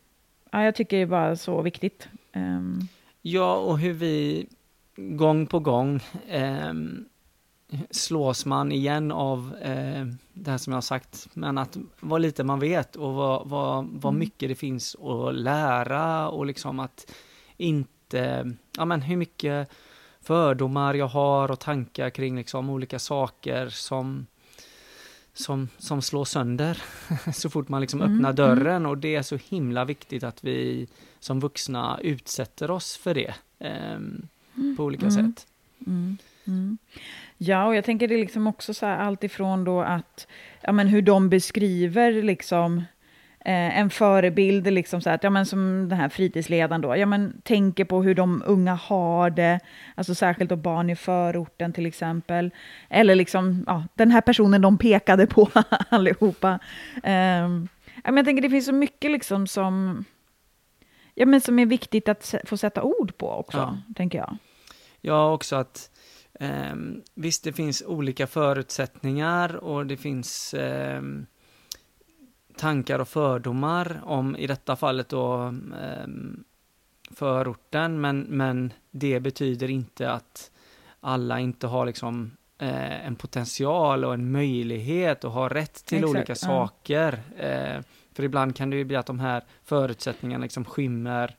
[0.51, 2.09] ja jag tycker det är bara så viktigt.
[2.35, 2.89] Um.
[3.23, 4.47] Ja, och hur vi
[4.97, 6.73] gång på gång eh,
[7.91, 12.45] slås man igen av eh, det här som jag har sagt, men att vad lite
[12.45, 14.19] man vet och vad, vad, vad mm.
[14.19, 17.13] mycket det finns att lära och liksom att
[17.57, 19.71] inte, ja men hur mycket
[20.23, 24.27] fördomar jag har och tankar kring liksom olika saker som,
[25.33, 26.83] som, som slår sönder
[27.33, 28.37] så fort man liksom mm, öppnar mm.
[28.37, 28.91] dörren mm.
[28.91, 30.89] och det är så himla viktigt att vi
[31.21, 33.99] som vuxna utsätter oss för det eh,
[34.77, 35.11] på olika mm.
[35.11, 35.47] sätt.
[35.87, 36.19] Mm.
[37.39, 40.27] Ja, och jag tänker det är liksom också så här allt ifrån då att,
[40.61, 42.83] ja men hur de beskriver liksom
[43.45, 47.41] eh, en förebild, liksom så att, ja, men som den här fritidsledaren då, ja, men
[47.43, 49.61] tänker på hur de unga har det,
[49.95, 52.51] alltså särskilt då barn i förorten till exempel.
[52.91, 55.51] Eller liksom, ja, den här personen de pekade på
[55.89, 56.59] allihopa.
[57.03, 57.49] Eh,
[58.05, 60.05] men jag tänker det finns så mycket liksom som,
[61.15, 63.79] ja, men som är viktigt att få sätta ord på också, ja.
[63.97, 64.37] tänker jag.
[65.01, 65.91] Ja, också att
[66.41, 66.75] eh,
[67.15, 71.03] visst, det finns olika förutsättningar och det finns eh,
[72.57, 76.07] tankar och fördomar om, i detta fallet då, eh,
[77.11, 80.51] förorten, men, men det betyder inte att
[81.01, 86.17] alla inte har liksom eh, en potential och en möjlighet och har rätt till Exakt,
[86.17, 87.23] olika saker.
[87.37, 91.37] Eh, för ibland kan det ju bli att de här förutsättningarna liksom skymmer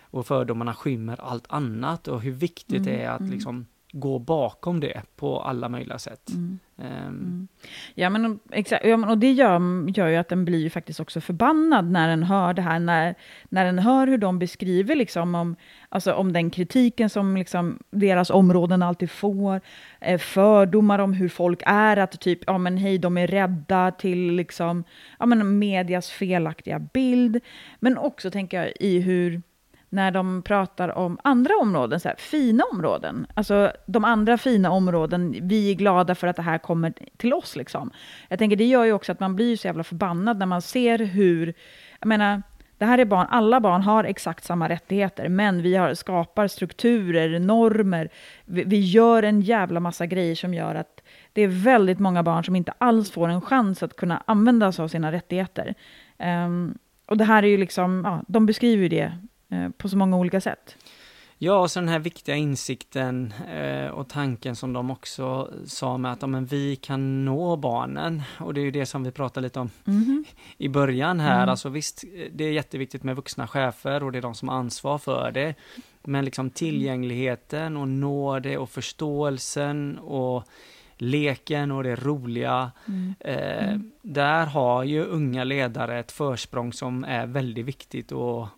[0.00, 3.32] och fördomarna skymmer allt annat och hur viktigt mm, det är att mm.
[3.32, 6.30] liksom gå bakom det på alla möjliga sätt.
[6.30, 6.58] Mm.
[6.76, 6.86] Um.
[6.86, 7.48] Mm.
[7.94, 8.84] Ja, men exakt.
[8.84, 9.60] Ja, men, och det gör,
[9.96, 13.14] gör ju att den blir ju faktiskt också förbannad när den hör det här, när,
[13.48, 15.56] när den hör hur de beskriver liksom om,
[15.88, 19.60] alltså om den kritiken som liksom deras områden alltid får,
[20.00, 24.32] eh, fördomar om hur folk är, att typ, ja men hej, de är rädda till
[24.32, 24.84] liksom,
[25.18, 27.40] ja men medias felaktiga bild,
[27.80, 29.42] men också tänker jag i hur
[29.94, 33.26] när de pratar om andra områden, så här, fina områden.
[33.34, 37.56] Alltså de andra fina områden, vi är glada för att det här kommer till oss.
[37.56, 37.90] Liksom.
[38.28, 40.98] Jag tänker det gör ju också att man blir så jävla förbannad när man ser
[40.98, 41.54] hur,
[42.00, 42.42] jag menar,
[42.78, 47.38] det här är barn, alla barn har exakt samma rättigheter, men vi har, skapar strukturer,
[47.38, 48.08] normer,
[48.44, 51.02] vi, vi gör en jävla massa grejer som gör att
[51.32, 54.82] det är väldigt många barn som inte alls får en chans att kunna använda sig
[54.82, 55.74] av sina rättigheter.
[56.18, 59.12] Um, och det här är ju liksom, ja, de beskriver ju det
[59.76, 60.76] på så många olika sätt.
[61.38, 66.12] Ja, och så den här viktiga insikten eh, och tanken som de också sa med
[66.12, 68.22] att ja, men vi kan nå barnen.
[68.40, 70.24] Och det är ju det som vi pratade lite om mm.
[70.58, 71.36] i början här.
[71.36, 71.48] Mm.
[71.48, 74.98] Alltså visst, det är jätteviktigt med vuxna chefer och det är de som har ansvar
[74.98, 75.54] för det.
[76.02, 80.44] Men liksom tillgängligheten och nå det och förståelsen och
[80.96, 82.72] leken och det roliga.
[82.88, 83.14] Mm.
[83.20, 83.92] Eh, mm.
[84.02, 88.48] där har ju unga ledare ett försprång som är väldigt viktigt och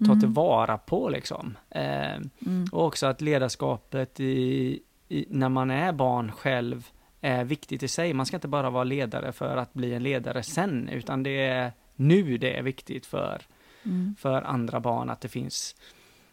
[0.00, 0.20] och ta mm.
[0.20, 1.56] tillvara på liksom.
[1.70, 2.66] Eh, mm.
[2.72, 8.14] Och också att ledarskapet i, i, när man är barn själv är viktigt i sig.
[8.14, 11.72] Man ska inte bara vara ledare för att bli en ledare sen, utan det är
[11.96, 13.42] nu det är viktigt för,
[13.84, 14.14] mm.
[14.18, 15.76] för andra barn att det finns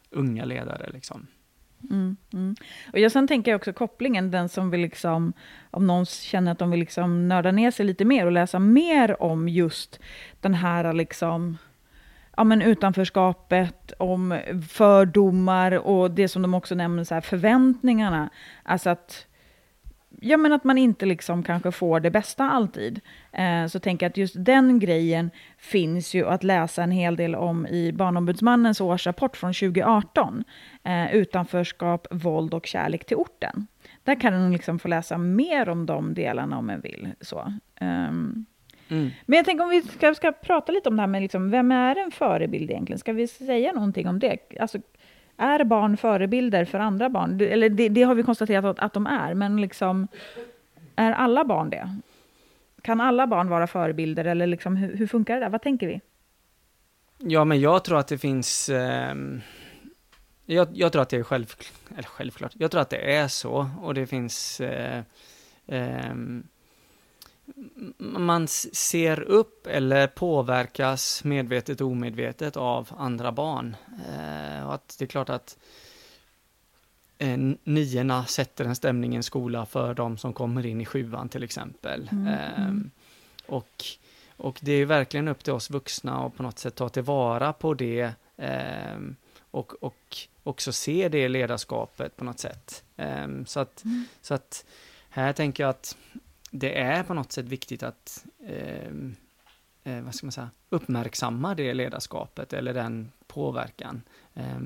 [0.09, 1.27] unga ledare liksom.
[1.91, 2.55] Mm, mm.
[2.93, 5.33] Och jag sen tänker jag också kopplingen, den som vill liksom,
[5.71, 9.21] om någon känner att de vill liksom nörda ner sig lite mer och läsa mer
[9.21, 9.99] om just
[10.41, 11.57] den här liksom,
[12.37, 18.29] ja, men utanförskapet, om fördomar och det som de också nämner, så här, förväntningarna.
[18.63, 19.27] Alltså att,
[20.21, 23.01] ja, men att man inte liksom kanske får det bästa alltid.
[23.31, 27.35] Eh, så tänker jag att just den grejen finns ju att läsa en hel del
[27.35, 30.43] om i Barnombudsmannens årsrapport från 2018.
[30.83, 33.67] Eh, utanförskap, våld och kärlek till orten.
[34.03, 37.13] Där kan man liksom få läsa mer om de delarna om man vill.
[37.21, 37.53] Så.
[37.81, 38.45] Um,
[38.89, 39.09] Mm.
[39.25, 41.71] Men jag tänker om vi ska, ska, prata lite om det här med liksom, vem
[41.71, 42.99] är en förebild egentligen?
[42.99, 44.37] Ska vi säga någonting om det?
[44.59, 44.77] Alltså,
[45.37, 47.41] är barn förebilder för andra barn?
[47.41, 50.07] Eller det, det har vi konstaterat att, att de är, men liksom,
[50.95, 51.97] är alla barn det?
[52.81, 55.49] Kan alla barn vara förebilder, eller liksom, hur, hur funkar det där?
[55.49, 56.01] Vad tänker vi?
[57.17, 58.69] Ja, men jag tror att det finns...
[58.69, 59.15] Eh,
[60.45, 61.55] jag, jag, tror att det är själv,
[61.93, 62.51] eller självklart.
[62.55, 64.61] Jag tror att det är så, och det finns...
[64.61, 65.03] Eh,
[65.67, 66.15] eh,
[67.97, 73.75] man ser upp eller påverkas medvetet och omedvetet av andra barn.
[73.87, 75.57] Eh, och att det är klart att
[77.17, 81.29] eh, niorna sätter en stämning i en skola för de som kommer in i sjuan
[81.29, 82.09] till exempel.
[82.11, 82.91] Mm, eh.
[83.55, 83.85] Och,
[84.37, 87.73] och det är verkligen upp till oss vuxna att på något sätt ta tillvara på
[87.73, 88.99] det eh,
[89.51, 92.83] och, och också se det ledarskapet på något sätt.
[92.97, 94.05] Ehm, så, att, mm.
[94.21, 94.65] så att
[95.09, 95.97] här tänker jag att
[96.59, 99.15] det är på något sätt viktigt att ehm,
[99.83, 104.01] eh, vad ska man säga, uppmärksamma det ledarskapet eller den påverkan.
[104.33, 104.59] Eh,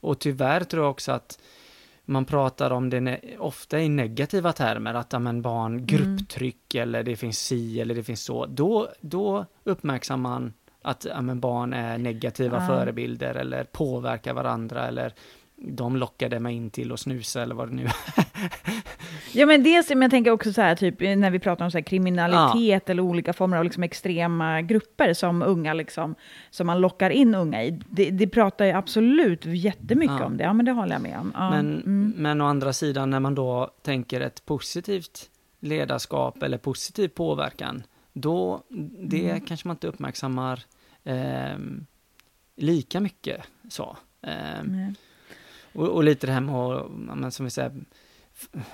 [0.00, 1.38] och tyvärr tror jag också att
[2.04, 5.86] man pratar om det ofta i negativa termer, att ja, men barn mm.
[5.86, 6.82] grupptryck mm.
[6.82, 8.46] eller det finns si eller det finns så.
[8.46, 12.66] Då, då uppmärksammar man att ja, men barn är negativa ja.
[12.66, 15.14] förebilder eller påverkar varandra eller
[15.58, 17.94] de lockade mig in till att snusa eller vad det nu är.
[19.32, 21.82] ja, men dels, men jag tänker också så här, typ när vi pratar om så
[21.82, 22.92] kriminalitet ja.
[22.92, 26.14] eller olika former av liksom extrema grupper som unga, liksom,
[26.50, 27.80] som man lockar in unga i.
[27.90, 30.26] Det, det pratar jag absolut jättemycket ja.
[30.26, 31.32] om det, ja men det håller jag med om.
[31.34, 31.50] Ja.
[31.50, 32.12] Men, mm.
[32.16, 38.62] men å andra sidan, när man då tänker ett positivt ledarskap eller positiv påverkan, då
[39.02, 39.40] det mm.
[39.40, 40.64] kanske man inte uppmärksammar
[41.04, 41.58] eh,
[42.56, 43.96] lika mycket så.
[44.22, 44.62] Eh,
[45.76, 47.72] och, och, lite det här med att, som vi säger,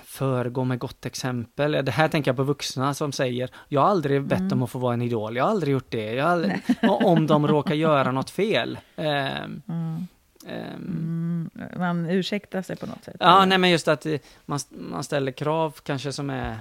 [0.03, 1.71] föregå med gott exempel.
[1.71, 4.53] Det här tänker jag på vuxna som säger, jag har aldrig bett mm.
[4.53, 7.75] om att få vara en idol, jag har aldrig gjort det, aldrig, om de råkar
[7.75, 8.79] göra något fel.
[8.95, 10.07] Um, mm.
[10.47, 13.15] Um, man ursäktar sig på något sätt?
[13.19, 13.45] Ja, eller?
[13.45, 14.05] nej men just att
[14.45, 16.57] man, man ställer krav kanske som är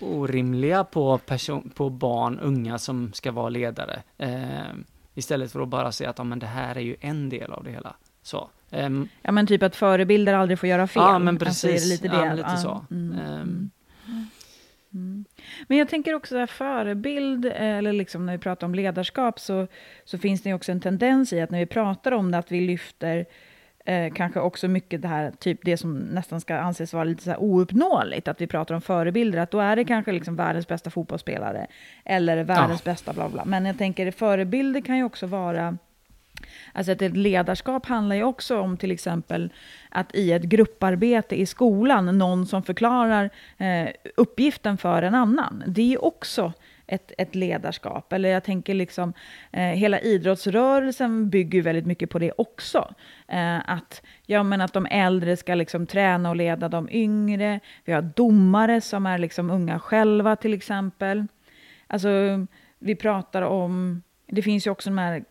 [0.00, 4.02] orimliga på, person, på barn, unga som ska vara ledare.
[4.18, 4.84] Um,
[5.14, 7.64] istället för att bara säga att ja, men det här är ju en del av
[7.64, 7.94] det hela.
[8.22, 8.50] Så.
[8.70, 11.02] Um, ja, men typ att förebilder aldrig får göra fel.
[11.02, 11.72] Ja, men precis.
[11.72, 12.16] Alltså, lite.
[12.16, 12.84] Ja, lite så.
[12.90, 13.18] Mm.
[13.18, 13.70] Um.
[14.94, 15.24] Mm.
[15.68, 19.66] Men jag tänker också att förebild, eller liksom när vi pratar om ledarskap, så,
[20.04, 22.60] så finns det också en tendens i att när vi pratar om det, att vi
[22.60, 23.26] lyfter
[23.84, 27.30] eh, kanske också mycket det här, typ det som nästan ska anses vara lite så
[27.30, 30.90] här ouppnåeligt, att vi pratar om förebilder, att då är det kanske liksom världens bästa
[30.90, 31.66] fotbollsspelare,
[32.04, 32.92] eller världens ja.
[32.92, 33.44] bästa bla bla.
[33.44, 35.78] Men jag tänker, förebilder kan ju också vara
[36.72, 39.52] Alltså att ett ledarskap handlar ju också om till exempel
[39.88, 45.64] att i ett grupparbete i skolan, någon som förklarar eh, uppgiften för en annan.
[45.66, 46.52] Det är ju också
[46.88, 48.12] ett, ett ledarskap.
[48.12, 49.12] Eller jag tänker liksom,
[49.52, 52.94] eh, hela idrottsrörelsen bygger väldigt mycket på det också.
[53.28, 57.60] Eh, att, ja, men att de äldre ska liksom träna och leda de yngre.
[57.84, 61.26] Vi har domare som är liksom unga själva till exempel.
[61.86, 62.08] Alltså,
[62.78, 65.24] vi pratar om, det finns ju också de här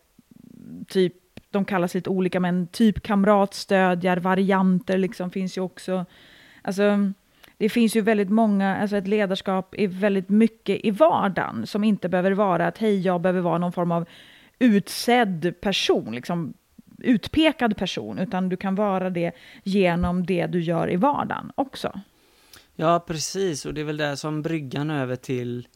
[0.88, 1.14] typ,
[1.50, 6.06] de kallas lite olika, men typ kamratstödjar, varianter liksom finns ju också.
[6.62, 7.12] Alltså,
[7.58, 12.08] det finns ju väldigt många, alltså ett ledarskap är väldigt mycket i vardagen som inte
[12.08, 14.08] behöver vara att hej, jag behöver vara någon form av
[14.58, 16.54] utsedd person, liksom
[16.98, 19.32] utpekad person, utan du kan vara det
[19.62, 22.00] genom det du gör i vardagen också.
[22.76, 25.68] Ja, precis, och det är väl det som bryggan över till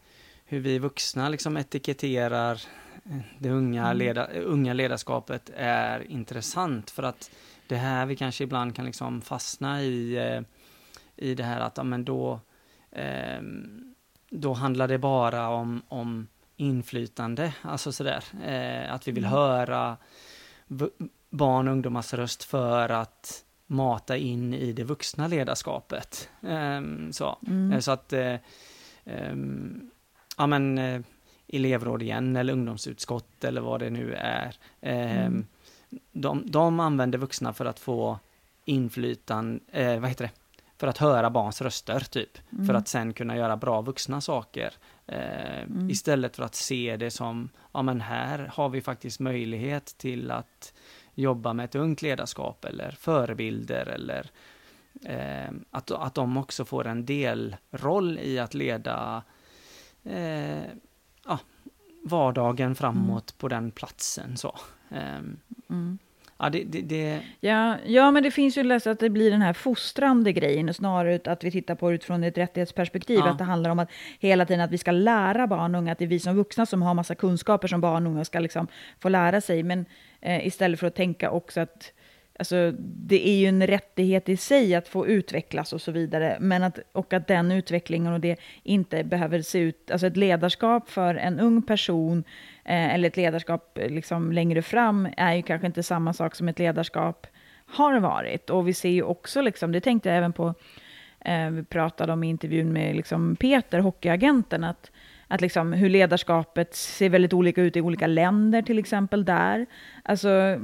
[0.45, 2.63] hur vi vuxna liksom etiketterar
[3.39, 3.97] det unga, mm.
[3.97, 7.31] leda, unga ledarskapet är intressant för att
[7.67, 10.43] det här vi kanske ibland kan liksom fastna i eh,
[11.17, 12.41] i det här att ja, men då,
[12.91, 13.43] eh,
[14.31, 19.37] då handlar det bara om, om inflytande, alltså sådär, eh, att vi vill mm.
[19.37, 19.97] höra
[21.31, 26.31] barn och ungdomars röst för att mata in i det vuxna ledarskapet.
[26.43, 26.81] Eh,
[27.11, 27.39] så.
[27.47, 27.73] Mm.
[27.73, 28.37] Eh, så att, eh,
[29.05, 29.91] ehm,
[30.37, 30.79] ja men,
[31.53, 34.57] elevråd igen, eller ungdomsutskott, eller vad det nu är.
[34.81, 35.47] Ehm, mm.
[36.13, 38.19] De, de använder vuxna för att få
[38.65, 40.31] inflytande, eh, vad heter det,
[40.79, 42.39] för att höra barns röster, typ.
[42.53, 42.67] Mm.
[42.67, 44.73] För att sen kunna göra bra vuxna saker.
[45.07, 45.91] Eh, mm.
[45.91, 50.73] Istället för att se det som, ja men här har vi faktiskt möjlighet till att
[51.15, 54.31] jobba med ett ungt ledarskap eller förebilder eller
[55.05, 59.23] eh, att, att de också får en delroll i att leda
[60.05, 60.63] eh,
[61.27, 61.39] ja,
[62.03, 63.39] vardagen framåt mm.
[63.39, 64.37] på den platsen.
[64.37, 64.55] Så.
[64.91, 65.37] Ehm,
[65.71, 65.99] mm.
[66.43, 67.21] Ja, det, det, det...
[67.41, 71.21] Ja, ja, men det finns ju lätt att det blir den här fostrande grejen, snarare
[71.25, 73.31] att vi tittar på det utifrån ett rättighetsperspektiv, ja.
[73.31, 75.99] att det handlar om att hela tiden att vi ska lära barn och unga, att
[75.99, 78.67] det är vi som vuxna som har massa kunskaper som barn och unga ska liksom
[79.01, 79.87] få lära sig, men
[80.21, 81.93] eh, istället för att tänka också att
[82.39, 86.63] Alltså, det är ju en rättighet i sig att få utvecklas och så vidare, men
[86.63, 91.15] att, och att den utvecklingen och det inte behöver se ut, alltså ett ledarskap för
[91.15, 92.25] en ung person
[92.65, 96.49] eh, eller ett ledarskap eh, liksom längre fram är ju kanske inte samma sak som
[96.49, 97.27] ett ledarskap
[97.67, 98.51] har varit.
[98.51, 100.55] Och vi ser ju också, liksom, det tänkte jag även på,
[101.21, 104.91] eh, vi pratade om i intervjun med liksom Peter, hockeyagenten, att,
[105.29, 109.67] att liksom hur ledarskapet ser väldigt olika ut i olika länder till exempel där.
[110.03, 110.61] Alltså,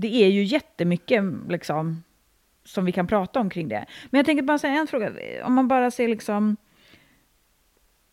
[0.00, 2.04] det är ju jättemycket liksom,
[2.64, 3.86] som vi kan prata om kring det.
[4.10, 5.12] Men jag tänker bara säga en fråga,
[5.44, 6.56] om man bara ser liksom,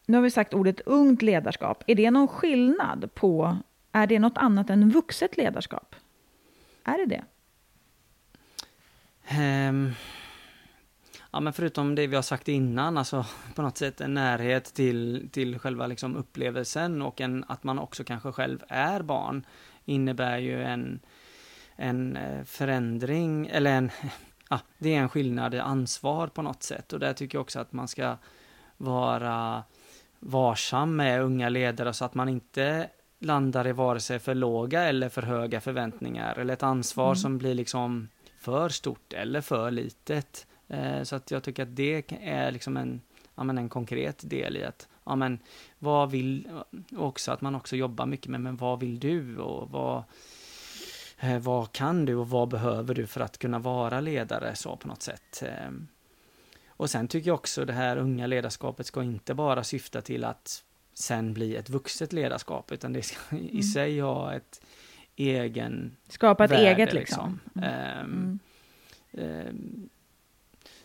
[0.06, 3.58] nu har vi sagt ordet ungt ledarskap, är det någon skillnad på,
[3.92, 5.96] är det något annat än vuxet ledarskap?
[6.84, 7.24] Är det det?
[9.70, 9.94] Um,
[11.32, 13.26] ja, men förutom det vi har sagt innan, alltså
[13.56, 18.04] på något sätt en närhet till, till själva liksom upplevelsen och en, att man också
[18.04, 19.46] kanske själv är barn
[19.86, 21.00] innebär ju en,
[21.76, 23.92] en eh, förändring, eller en,
[24.50, 27.60] ja, det är en skillnad i ansvar på något sätt och där tycker jag också
[27.60, 28.18] att man ska
[28.78, 29.64] vara
[30.20, 35.10] varsam med unga ledare så att man inte landar i vare sig för låga eller
[35.10, 37.16] för höga förväntningar eller ett ansvar mm.
[37.16, 38.08] som blir liksom
[38.40, 40.48] för stort eller för litet.
[40.68, 43.02] Eh, så att jag tycker att det är liksom en,
[43.36, 45.40] ja, men en konkret del i att, ja men
[45.80, 46.48] vad vill,
[46.98, 50.04] också att man också jobbar mycket med, men vad vill du och vad,
[51.20, 54.88] eh, vad kan du och vad behöver du för att kunna vara ledare så på
[54.88, 55.44] något sätt.
[55.44, 55.72] Eh,
[56.68, 60.64] och sen tycker jag också det här unga ledarskapet ska inte bara syfta till att
[60.94, 63.64] sen bli ett vuxet ledarskap, utan det ska i mm.
[63.64, 64.62] sig ha ett
[65.16, 67.40] egen Skapa ett värde, eget liksom.
[67.54, 67.64] liksom.
[67.64, 68.00] Mm.
[68.06, 68.40] Um,
[69.12, 69.90] um,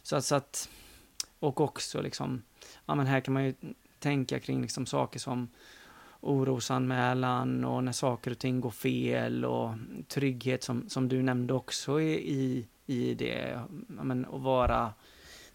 [0.02, 0.68] så, så att,
[1.38, 2.42] och också liksom,
[2.86, 3.54] ja men här kan man ju
[3.98, 5.48] tänka kring liksom saker som
[6.20, 9.74] orosanmälan och när saker och ting går fel och
[10.08, 13.60] trygghet som, som du nämnde också i, i det.
[13.86, 14.92] Men, att vara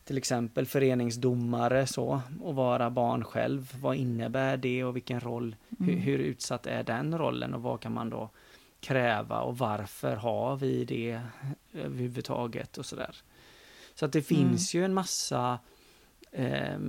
[0.04, 3.74] till exempel föreningsdomare så och vara barn själv.
[3.82, 5.90] Vad innebär det och vilken roll, mm.
[5.90, 8.30] hur, hur, utsatt är den rollen och vad kan man då
[8.80, 11.22] kräva och varför har vi det
[11.74, 13.16] överhuvudtaget och sådär.
[13.96, 14.50] Så att det mm.
[14.50, 14.82] finns mm.
[14.82, 15.60] ju en massa
[16.32, 16.80] eh,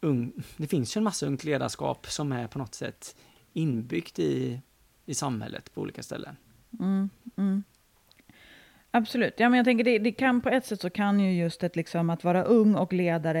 [0.00, 3.16] ung, det finns ju en massa ungt ledarskap som är på något sätt
[3.52, 4.60] inbyggt i,
[5.06, 6.36] i samhället på olika ställen.
[6.80, 7.62] Mm, mm.
[8.90, 9.34] Absolut.
[9.36, 11.76] Ja, men jag tänker det, det kan på ett sätt så kan ju just ett
[11.76, 13.40] liksom att vara ung och ledare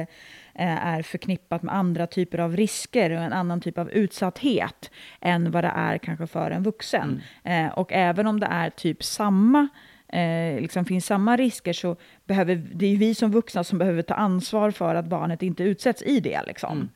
[0.54, 4.90] eh, är förknippat med andra typer av risker och en annan typ av utsatthet
[5.20, 7.22] än vad det är kanske för en vuxen.
[7.42, 7.66] Mm.
[7.66, 9.68] Eh, och även om det är typ samma
[10.08, 14.14] eh, liksom finns samma risker så behöver det är vi som vuxna som behöver ta
[14.14, 16.42] ansvar för att barnet inte utsätts i det.
[16.46, 16.72] Liksom.
[16.72, 16.88] Mm.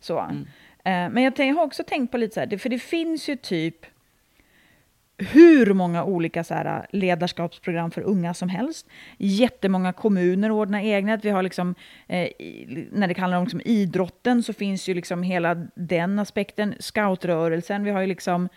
[0.00, 0.18] Så.
[0.18, 0.46] Mm.
[0.84, 3.86] Eh, men jag, har också tänkt på lite så här, för det finns ju typ
[5.18, 8.88] hur många olika så här, ledarskapsprogram för unga som helst.
[9.18, 11.16] Jättemånga kommuner ordnar egna.
[11.16, 11.74] Vi har liksom,
[12.06, 12.28] eh,
[12.92, 16.74] när det handlar om liksom idrotten så finns ju liksom hela den aspekten.
[16.80, 18.48] Scoutrörelsen, vi har ju liksom,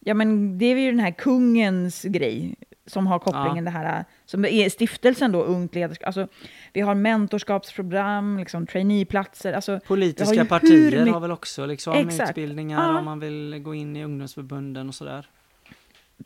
[0.00, 2.54] ja men det är ju den här kungens grej
[2.86, 3.70] som har kopplingen ja.
[3.70, 6.06] det här, som är stiftelsen då, Ungt ledarskap.
[6.06, 6.28] Alltså,
[6.72, 9.52] vi har mentorskapsprogram, liksom, traineeplatser.
[9.52, 12.98] Alltså, Politiska har partier har väl också liksom, utbildningar ja.
[12.98, 15.28] om man vill gå in i ungdomsförbunden och sådär.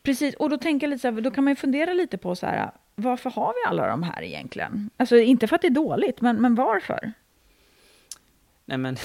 [0.03, 2.35] Precis, och då tänker jag lite så här, då kan man ju fundera lite på
[2.35, 4.89] så här, varför har vi alla de här egentligen?
[4.97, 7.11] Alltså inte för att det är dåligt, men, men varför?
[8.67, 8.97] Nej men,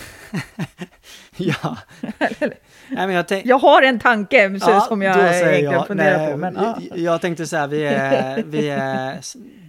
[1.36, 1.76] ja.
[2.18, 2.56] Nej,
[2.88, 3.46] men jag, tänk...
[3.46, 6.36] jag har en tanke ja, som jag egentligen jag, funderar nej, på.
[6.36, 6.78] Men, ja.
[6.96, 9.18] Jag tänkte så här, vi är, vi är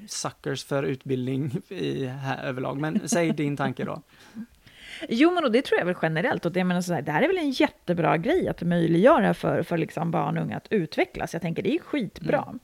[0.08, 4.02] suckers för utbildning i, här överlag, men säg din tanke då.
[5.10, 6.46] Jo, men och det tror jag väl generellt.
[6.46, 9.64] Och det, menar så här, det här är väl en jättebra grej att möjliggöra för,
[9.64, 11.34] för liksom barn och unga att utvecklas.
[11.34, 12.44] Jag tänker det är skitbra.
[12.48, 12.60] Mm.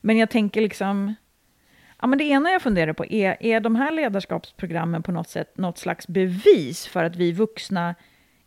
[0.00, 1.14] Men jag tänker liksom...
[2.00, 5.58] Ja, men det ena jag funderar på är, är de här ledarskapsprogrammen på något sätt
[5.58, 7.94] något slags bevis för att vi vuxna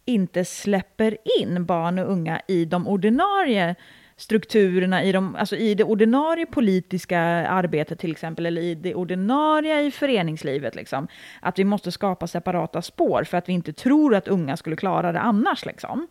[0.05, 3.75] inte släpper in barn och unga i de ordinarie
[4.21, 9.81] strukturerna i, de, alltså i det ordinarie politiska arbetet till exempel, eller i det ordinarie
[9.81, 10.75] i föreningslivet.
[10.75, 11.07] Liksom.
[11.39, 15.11] Att vi måste skapa separata spår för att vi inte tror att unga skulle klara
[15.11, 15.65] det annars.
[15.65, 16.07] Liksom.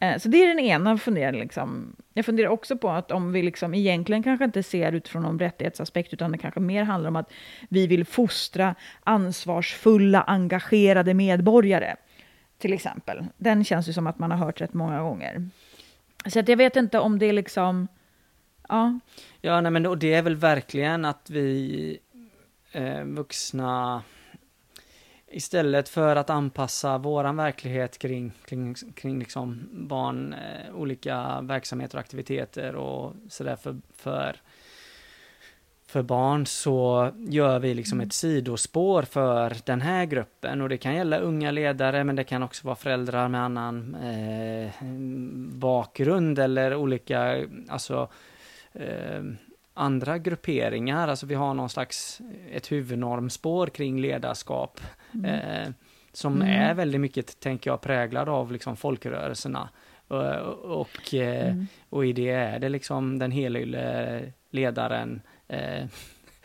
[0.00, 1.40] Eh, så det är den ena funderingen.
[1.40, 1.96] Liksom.
[2.14, 6.12] Jag funderar också på att om vi liksom egentligen kanske inte ser utifrån någon rättighetsaspekt,
[6.12, 7.32] utan det kanske mer handlar om att
[7.68, 8.74] vi vill fostra
[9.04, 11.96] ansvarsfulla, engagerade medborgare.
[12.58, 13.26] Till exempel.
[13.36, 15.48] Den känns ju som att man har hört rätt många gånger.
[16.26, 17.88] Så att jag vet inte om det är liksom...
[18.68, 19.00] Ja.
[19.40, 21.98] Ja, nej, men det är väl verkligen att vi
[22.72, 24.02] eh, vuxna
[25.30, 32.00] istället för att anpassa våran verklighet kring, kring, kring liksom barn, eh, olika verksamheter och
[32.00, 34.36] aktiviteter och sådär för, för
[35.88, 40.60] för barn så gör vi liksom ett sidospår för den här gruppen.
[40.60, 44.70] Och det kan gälla unga ledare men det kan också vara föräldrar med annan eh,
[45.58, 48.08] bakgrund eller olika, alltså
[48.72, 49.22] eh,
[49.76, 52.20] andra grupperingar, alltså vi har någon slags,
[52.52, 54.80] ett huvudnormspår kring ledarskap
[55.14, 55.24] mm.
[55.24, 55.68] eh,
[56.12, 56.48] som mm.
[56.48, 59.68] är väldigt mycket, tänker jag, präglad av liksom folkrörelserna.
[60.08, 60.22] Och,
[60.80, 61.66] och, eh, mm.
[61.88, 65.86] och i det är det liksom den helylle ledaren eh,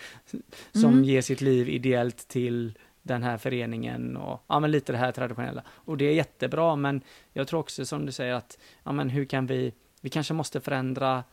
[0.72, 1.04] som mm.
[1.04, 5.64] ger sitt liv ideellt till den här föreningen och ja, men lite det här traditionella.
[5.70, 7.02] Och det är jättebra, men
[7.34, 10.62] jag tror också som du säger att ja, men hur kan vi, vi kanske måste
[10.62, 11.24] förändra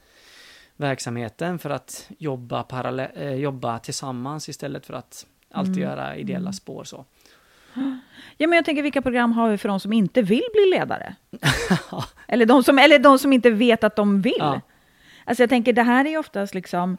[0.79, 5.89] verksamheten för att jobba, parallell, eh, jobba tillsammans istället för att alltid mm.
[5.89, 6.53] göra ideella mm.
[6.53, 7.05] spår så.
[8.37, 11.15] Ja, men jag tänker vilka program har vi för de som inte vill bli ledare?
[12.29, 14.35] eller, de som, eller de som inte vet att de vill.
[14.39, 14.61] Ja.
[15.25, 16.97] Alltså jag tänker, det här är ju oftast liksom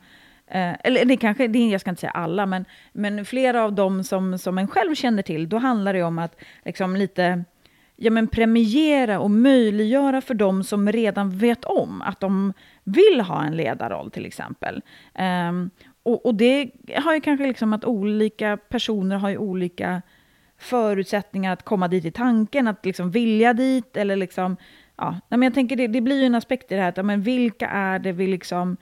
[0.51, 4.03] Eh, eller det kanske, det, jag ska inte säga alla, men, men flera av dem
[4.03, 7.43] som, som en själv känner till, då handlar det om att liksom lite
[8.02, 13.43] ja, men premiera och möjliggöra för dem som redan vet om att de vill ha
[13.43, 14.82] en ledarroll till exempel.
[15.50, 15.70] Um,
[16.04, 20.02] och, och, det har ju kanske liksom att olika personer har ju olika
[20.58, 24.58] förutsättningar att komma dit i tanken, att liksom vilja dit eller liksom,
[24.97, 27.04] ja, men jag tänker det, det blir ju en aspekt i det här, att, ja,
[27.04, 28.78] men vilka är det vi liksom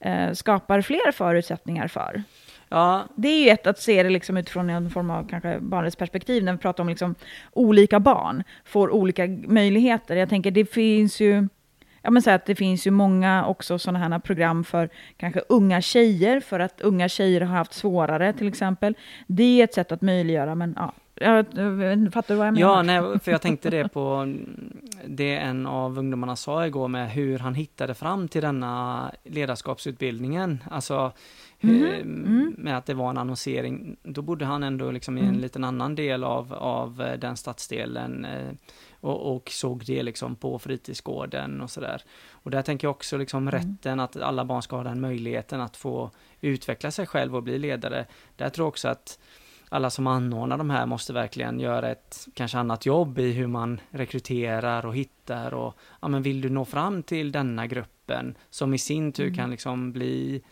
[0.00, 2.22] eh, skapar fler förutsättningar för.
[2.68, 3.04] Ja.
[3.14, 6.44] Det är ju ett att se det liksom utifrån en form av kanske barnets perspektiv,
[6.44, 7.14] när vi pratar om liksom
[7.52, 10.16] olika barn får olika möjligheter.
[10.16, 11.48] Jag tänker det finns ju
[12.02, 15.80] ja, men så att det finns ju många också sådana här program för kanske unga
[15.80, 18.94] tjejer, för att unga tjejer har haft svårare till exempel.
[19.26, 21.46] Det är ett sätt att möjliggöra, men ja, jag,
[22.12, 22.60] fattar du vad jag menar?
[22.60, 24.34] Ja, nej, för jag tänkte det på
[25.06, 30.62] det en av ungdomarna sa igår med hur han hittade fram till denna ledarskapsutbildningen.
[30.70, 31.12] Alltså
[31.60, 31.84] mm.
[31.84, 32.54] Mm.
[32.58, 33.96] med att det var en annonsering.
[34.02, 35.40] Då bodde han ändå liksom i en mm.
[35.40, 38.52] liten annan del av, av eh, den stadsdelen eh,
[39.00, 42.02] och, och, såg det liksom på fritidsgården och sådär.
[42.30, 43.52] Och där tänker jag också liksom mm.
[43.52, 47.58] rätten att alla barn ska ha den möjligheten att få utveckla sig själv och bli
[47.58, 48.06] ledare.
[48.36, 49.18] Där tror jag också att
[49.68, 53.80] alla som anordnar de här måste verkligen göra ett kanske annat jobb i hur man
[53.90, 58.78] rekryterar och hittar och ja men vill du nå fram till denna gruppen som i
[58.78, 59.36] sin tur mm.
[59.36, 60.42] kan liksom bli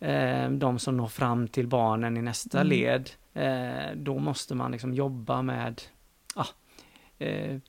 [0.00, 2.68] eh, de som når fram till barnen i nästa Mm.
[2.68, 5.80] led, eh, då måste man liksom jobba med
[6.34, 6.46] ah,
[7.18, 7.60] eh, ja,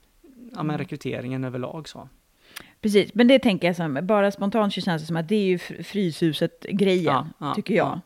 [0.56, 0.68] Mm.
[0.68, 1.90] men rekryteringen överlag.
[1.90, 2.10] Så.
[2.82, 5.46] Precis, men det tänker jag som, bara spontant så känns det som att det är
[5.46, 7.88] ju fr- Fryshuset-grejen, Ja, ja, tycker jag.
[7.88, 8.02] ja.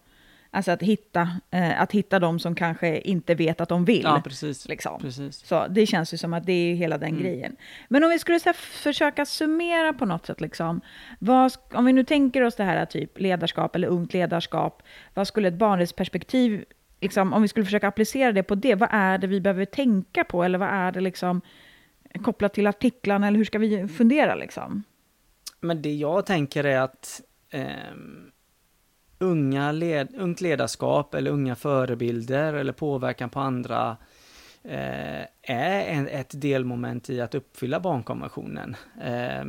[0.51, 4.01] Alltså att hitta, eh, att hitta de som kanske inte vet att de vill.
[4.03, 4.67] Ja, precis.
[4.67, 5.01] liksom.
[5.01, 5.45] precis.
[5.45, 7.21] Så det känns ju som att det är hela den Mm.
[7.21, 7.55] grejen.
[7.87, 10.81] Men om vi skulle här, försöka summera på något sätt, liksom,
[11.19, 14.83] vad, om vi nu tänker oss det här typ ledarskap eller ungt ledarskap,
[15.13, 16.65] vad skulle ett barnrättsperspektiv,
[17.01, 20.23] liksom, om vi skulle försöka applicera det på det, vad är det vi behöver tänka
[20.23, 20.43] på?
[20.43, 21.41] Eller vad är det liksom
[22.23, 24.83] kopplat till artiklarna, eller hur ska vi fundera liksom?
[25.59, 27.21] Men det jag tänker är att
[27.51, 28.31] ehm,
[29.19, 33.97] unga led, ungt ledarskap eller unga förebilder eller påverkan på andra
[34.63, 38.75] eh, är en, ett delmoment i att uppfylla barnkonventionen.
[39.01, 39.45] Eh,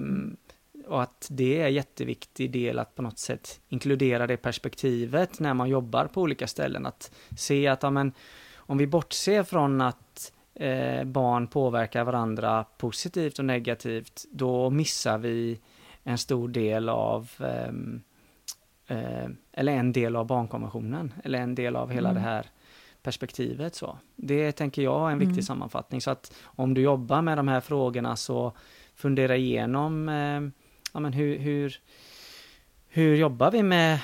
[0.87, 5.55] och att det är en jätteviktig del att på något sätt inkludera det perspektivet när
[5.55, 6.87] man jobbar på olika ställen.
[6.87, 8.13] Att se att amen,
[8.57, 15.61] om vi bortser från att eh, barn påverkar varandra positivt och negativt, då missar vi
[16.03, 18.03] en stor del av ehm,
[18.91, 22.23] eh, eller en del av barnkonventionen, eller en del av hela Mm.
[22.23, 22.47] det här
[23.03, 23.75] perspektivet.
[23.75, 23.99] Så.
[24.17, 25.43] Det tänker jag är en viktig Mm.
[25.43, 26.01] sammanfattning.
[26.01, 28.53] Så att om du jobbar med de här frågorna så
[28.95, 30.41] fundera igenom eh,
[30.95, 31.77] ja, men hur, hur,
[32.89, 33.99] hur jobbar vi med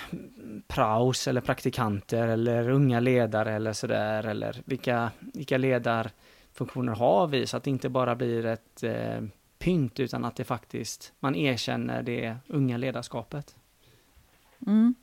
[0.69, 7.57] praos eller praktikanter eller unga ledare eller sådär eller vilka, vilka ledarfunktioner har vi så
[7.57, 9.21] att det inte bara blir ett eh,
[9.59, 13.57] pynt utan att det faktiskt man erkänner det unga ledarskapet.
[14.67, 14.95] Mm.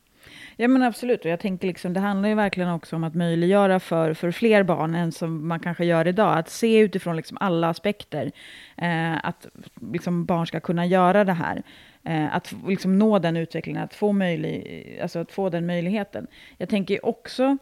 [0.55, 3.79] Ja men absolut, och jag tänker liksom, det handlar ju verkligen också om att möjliggöra
[3.79, 7.69] för, för fler barn än som man kanske gör idag, att se utifrån liksom alla
[7.69, 8.31] aspekter,
[8.77, 9.47] eh, att
[9.91, 11.63] liksom barn ska kunna göra det här,
[12.03, 16.27] eh, att liksom nå den utvecklingen, att få, möjlig, alltså att få den möjligheten.
[16.57, 17.57] Jag tänker också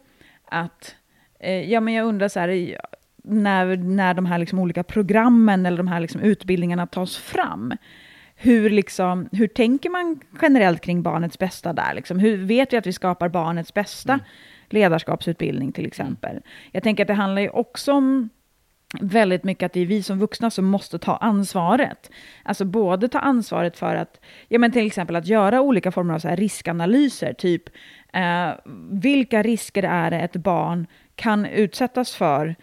[0.45, 0.95] att,
[1.39, 2.77] eh, ja men jag undrar så här,
[3.23, 7.73] när, när de här liksom olika programmen eller de här liksom utbildningarna tas fram,
[8.43, 11.93] hur, liksom, hur tänker man generellt kring barnets bästa där?
[11.93, 12.19] Liksom?
[12.19, 14.13] Hur vet vi att vi skapar barnets bästa?
[14.13, 14.25] Mm.
[14.69, 16.39] Ledarskapsutbildning till exempel.
[16.71, 18.29] Jag tänker att det handlar ju också om
[19.01, 22.11] väldigt mycket att det är vi som vuxna som måste ta ansvaret.
[22.43, 26.19] Alltså både ta ansvaret för att, ja men till exempel att göra olika former av
[26.19, 27.63] så riskanalyser, typ
[28.13, 28.49] eh,
[28.91, 32.55] vilka risker är det ett barn kan utsättas för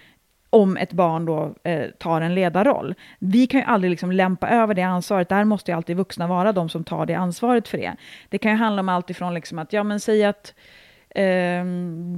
[0.50, 2.94] om ett barn då eh, tar en ledarroll.
[3.18, 5.28] Vi kan ju aldrig liksom lämpa över det ansvaret.
[5.28, 7.96] Där måste ju alltid vuxna vara de som tar det ansvaret för det.
[8.28, 10.54] Det kan ju handla om allt ifrån liksom att, ja men säg att
[11.10, 11.64] eh,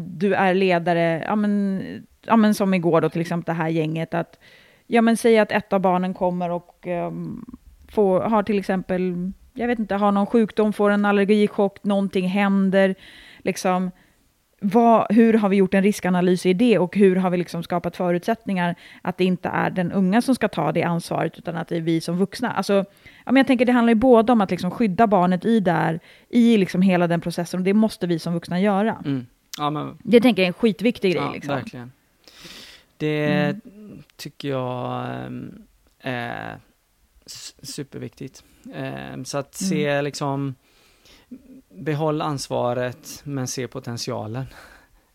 [0.06, 1.82] du är ledare, ja men,
[2.26, 4.38] ja men som igår då till exempel det här gänget, att
[4.86, 7.12] ja men säg att ett av barnen kommer och eh,
[7.88, 12.94] får, har till exempel, jag vet inte, har någon sjukdom, får en allergichock, någonting händer,
[13.38, 13.90] liksom
[14.62, 17.96] vad, hur har vi gjort en riskanalys i det och hur har vi liksom skapat
[17.96, 21.76] förutsättningar att det inte är den unga som ska ta det ansvaret utan att det
[21.76, 22.52] är vi som vuxna.
[22.52, 22.72] Alltså,
[23.24, 26.00] ja, men jag tänker det handlar ju både om att liksom skydda barnet i, där,
[26.28, 29.02] i liksom hela den processen och det måste vi som vuxna göra.
[29.04, 29.26] Mm.
[29.58, 31.22] Ja, men, Det tänker jag är en skitviktig grej.
[31.22, 31.54] ja, liksom.
[31.54, 31.92] verkligen.
[32.96, 34.02] Det Mm.
[34.16, 35.62] tycker jag ehm,
[36.00, 36.58] är
[37.62, 38.44] superviktigt.
[38.74, 39.68] Ehm, Så att Mm.
[39.70, 40.54] se liksom
[41.70, 44.46] behåll ansvaret men se potentialen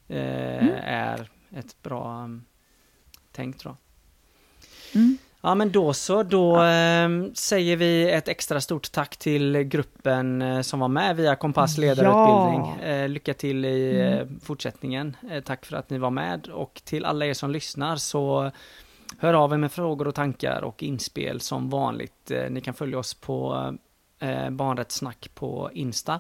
[0.08, 0.76] eh, Mm.
[0.84, 2.46] är ett bra um,
[3.32, 3.76] tänk tror
[4.94, 5.02] jag.
[5.02, 5.18] Mm.
[5.42, 10.62] Ja men då så, då ehm, säger vi ett extra stort tack till gruppen eh,
[10.62, 12.76] som var med via Kompass ledarutbildning.
[12.82, 12.86] Ja.
[12.88, 14.40] Eh, lycka till i Mm.
[14.40, 15.18] fortsättningen.
[15.46, 18.52] Tack för att ni var med och till alla er som lyssnar så
[19.20, 22.32] hör av er med frågor och tankar och inspel som vanligt.
[22.50, 23.74] Ni kan följa oss på
[24.20, 26.20] eh, Barnrättssnack på Insta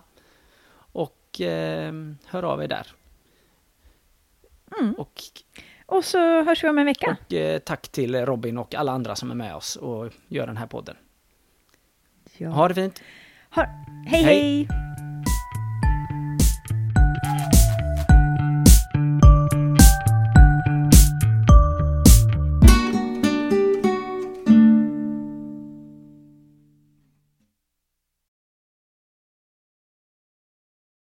[1.36, 1.94] och eh,
[2.26, 2.88] hör av er där.
[4.80, 4.94] Mm.
[4.94, 5.22] Och
[5.86, 7.18] Och så hörs vi om en vecka.
[7.28, 10.58] och eh, tack till Robin och alla andra som är med oss och gör den
[10.58, 10.96] här podden.
[12.38, 12.50] Ja.
[12.50, 13.02] Ha det fint!
[13.50, 13.64] Ha,
[14.08, 14.68] hej Hej.
[14.68, 14.68] hej!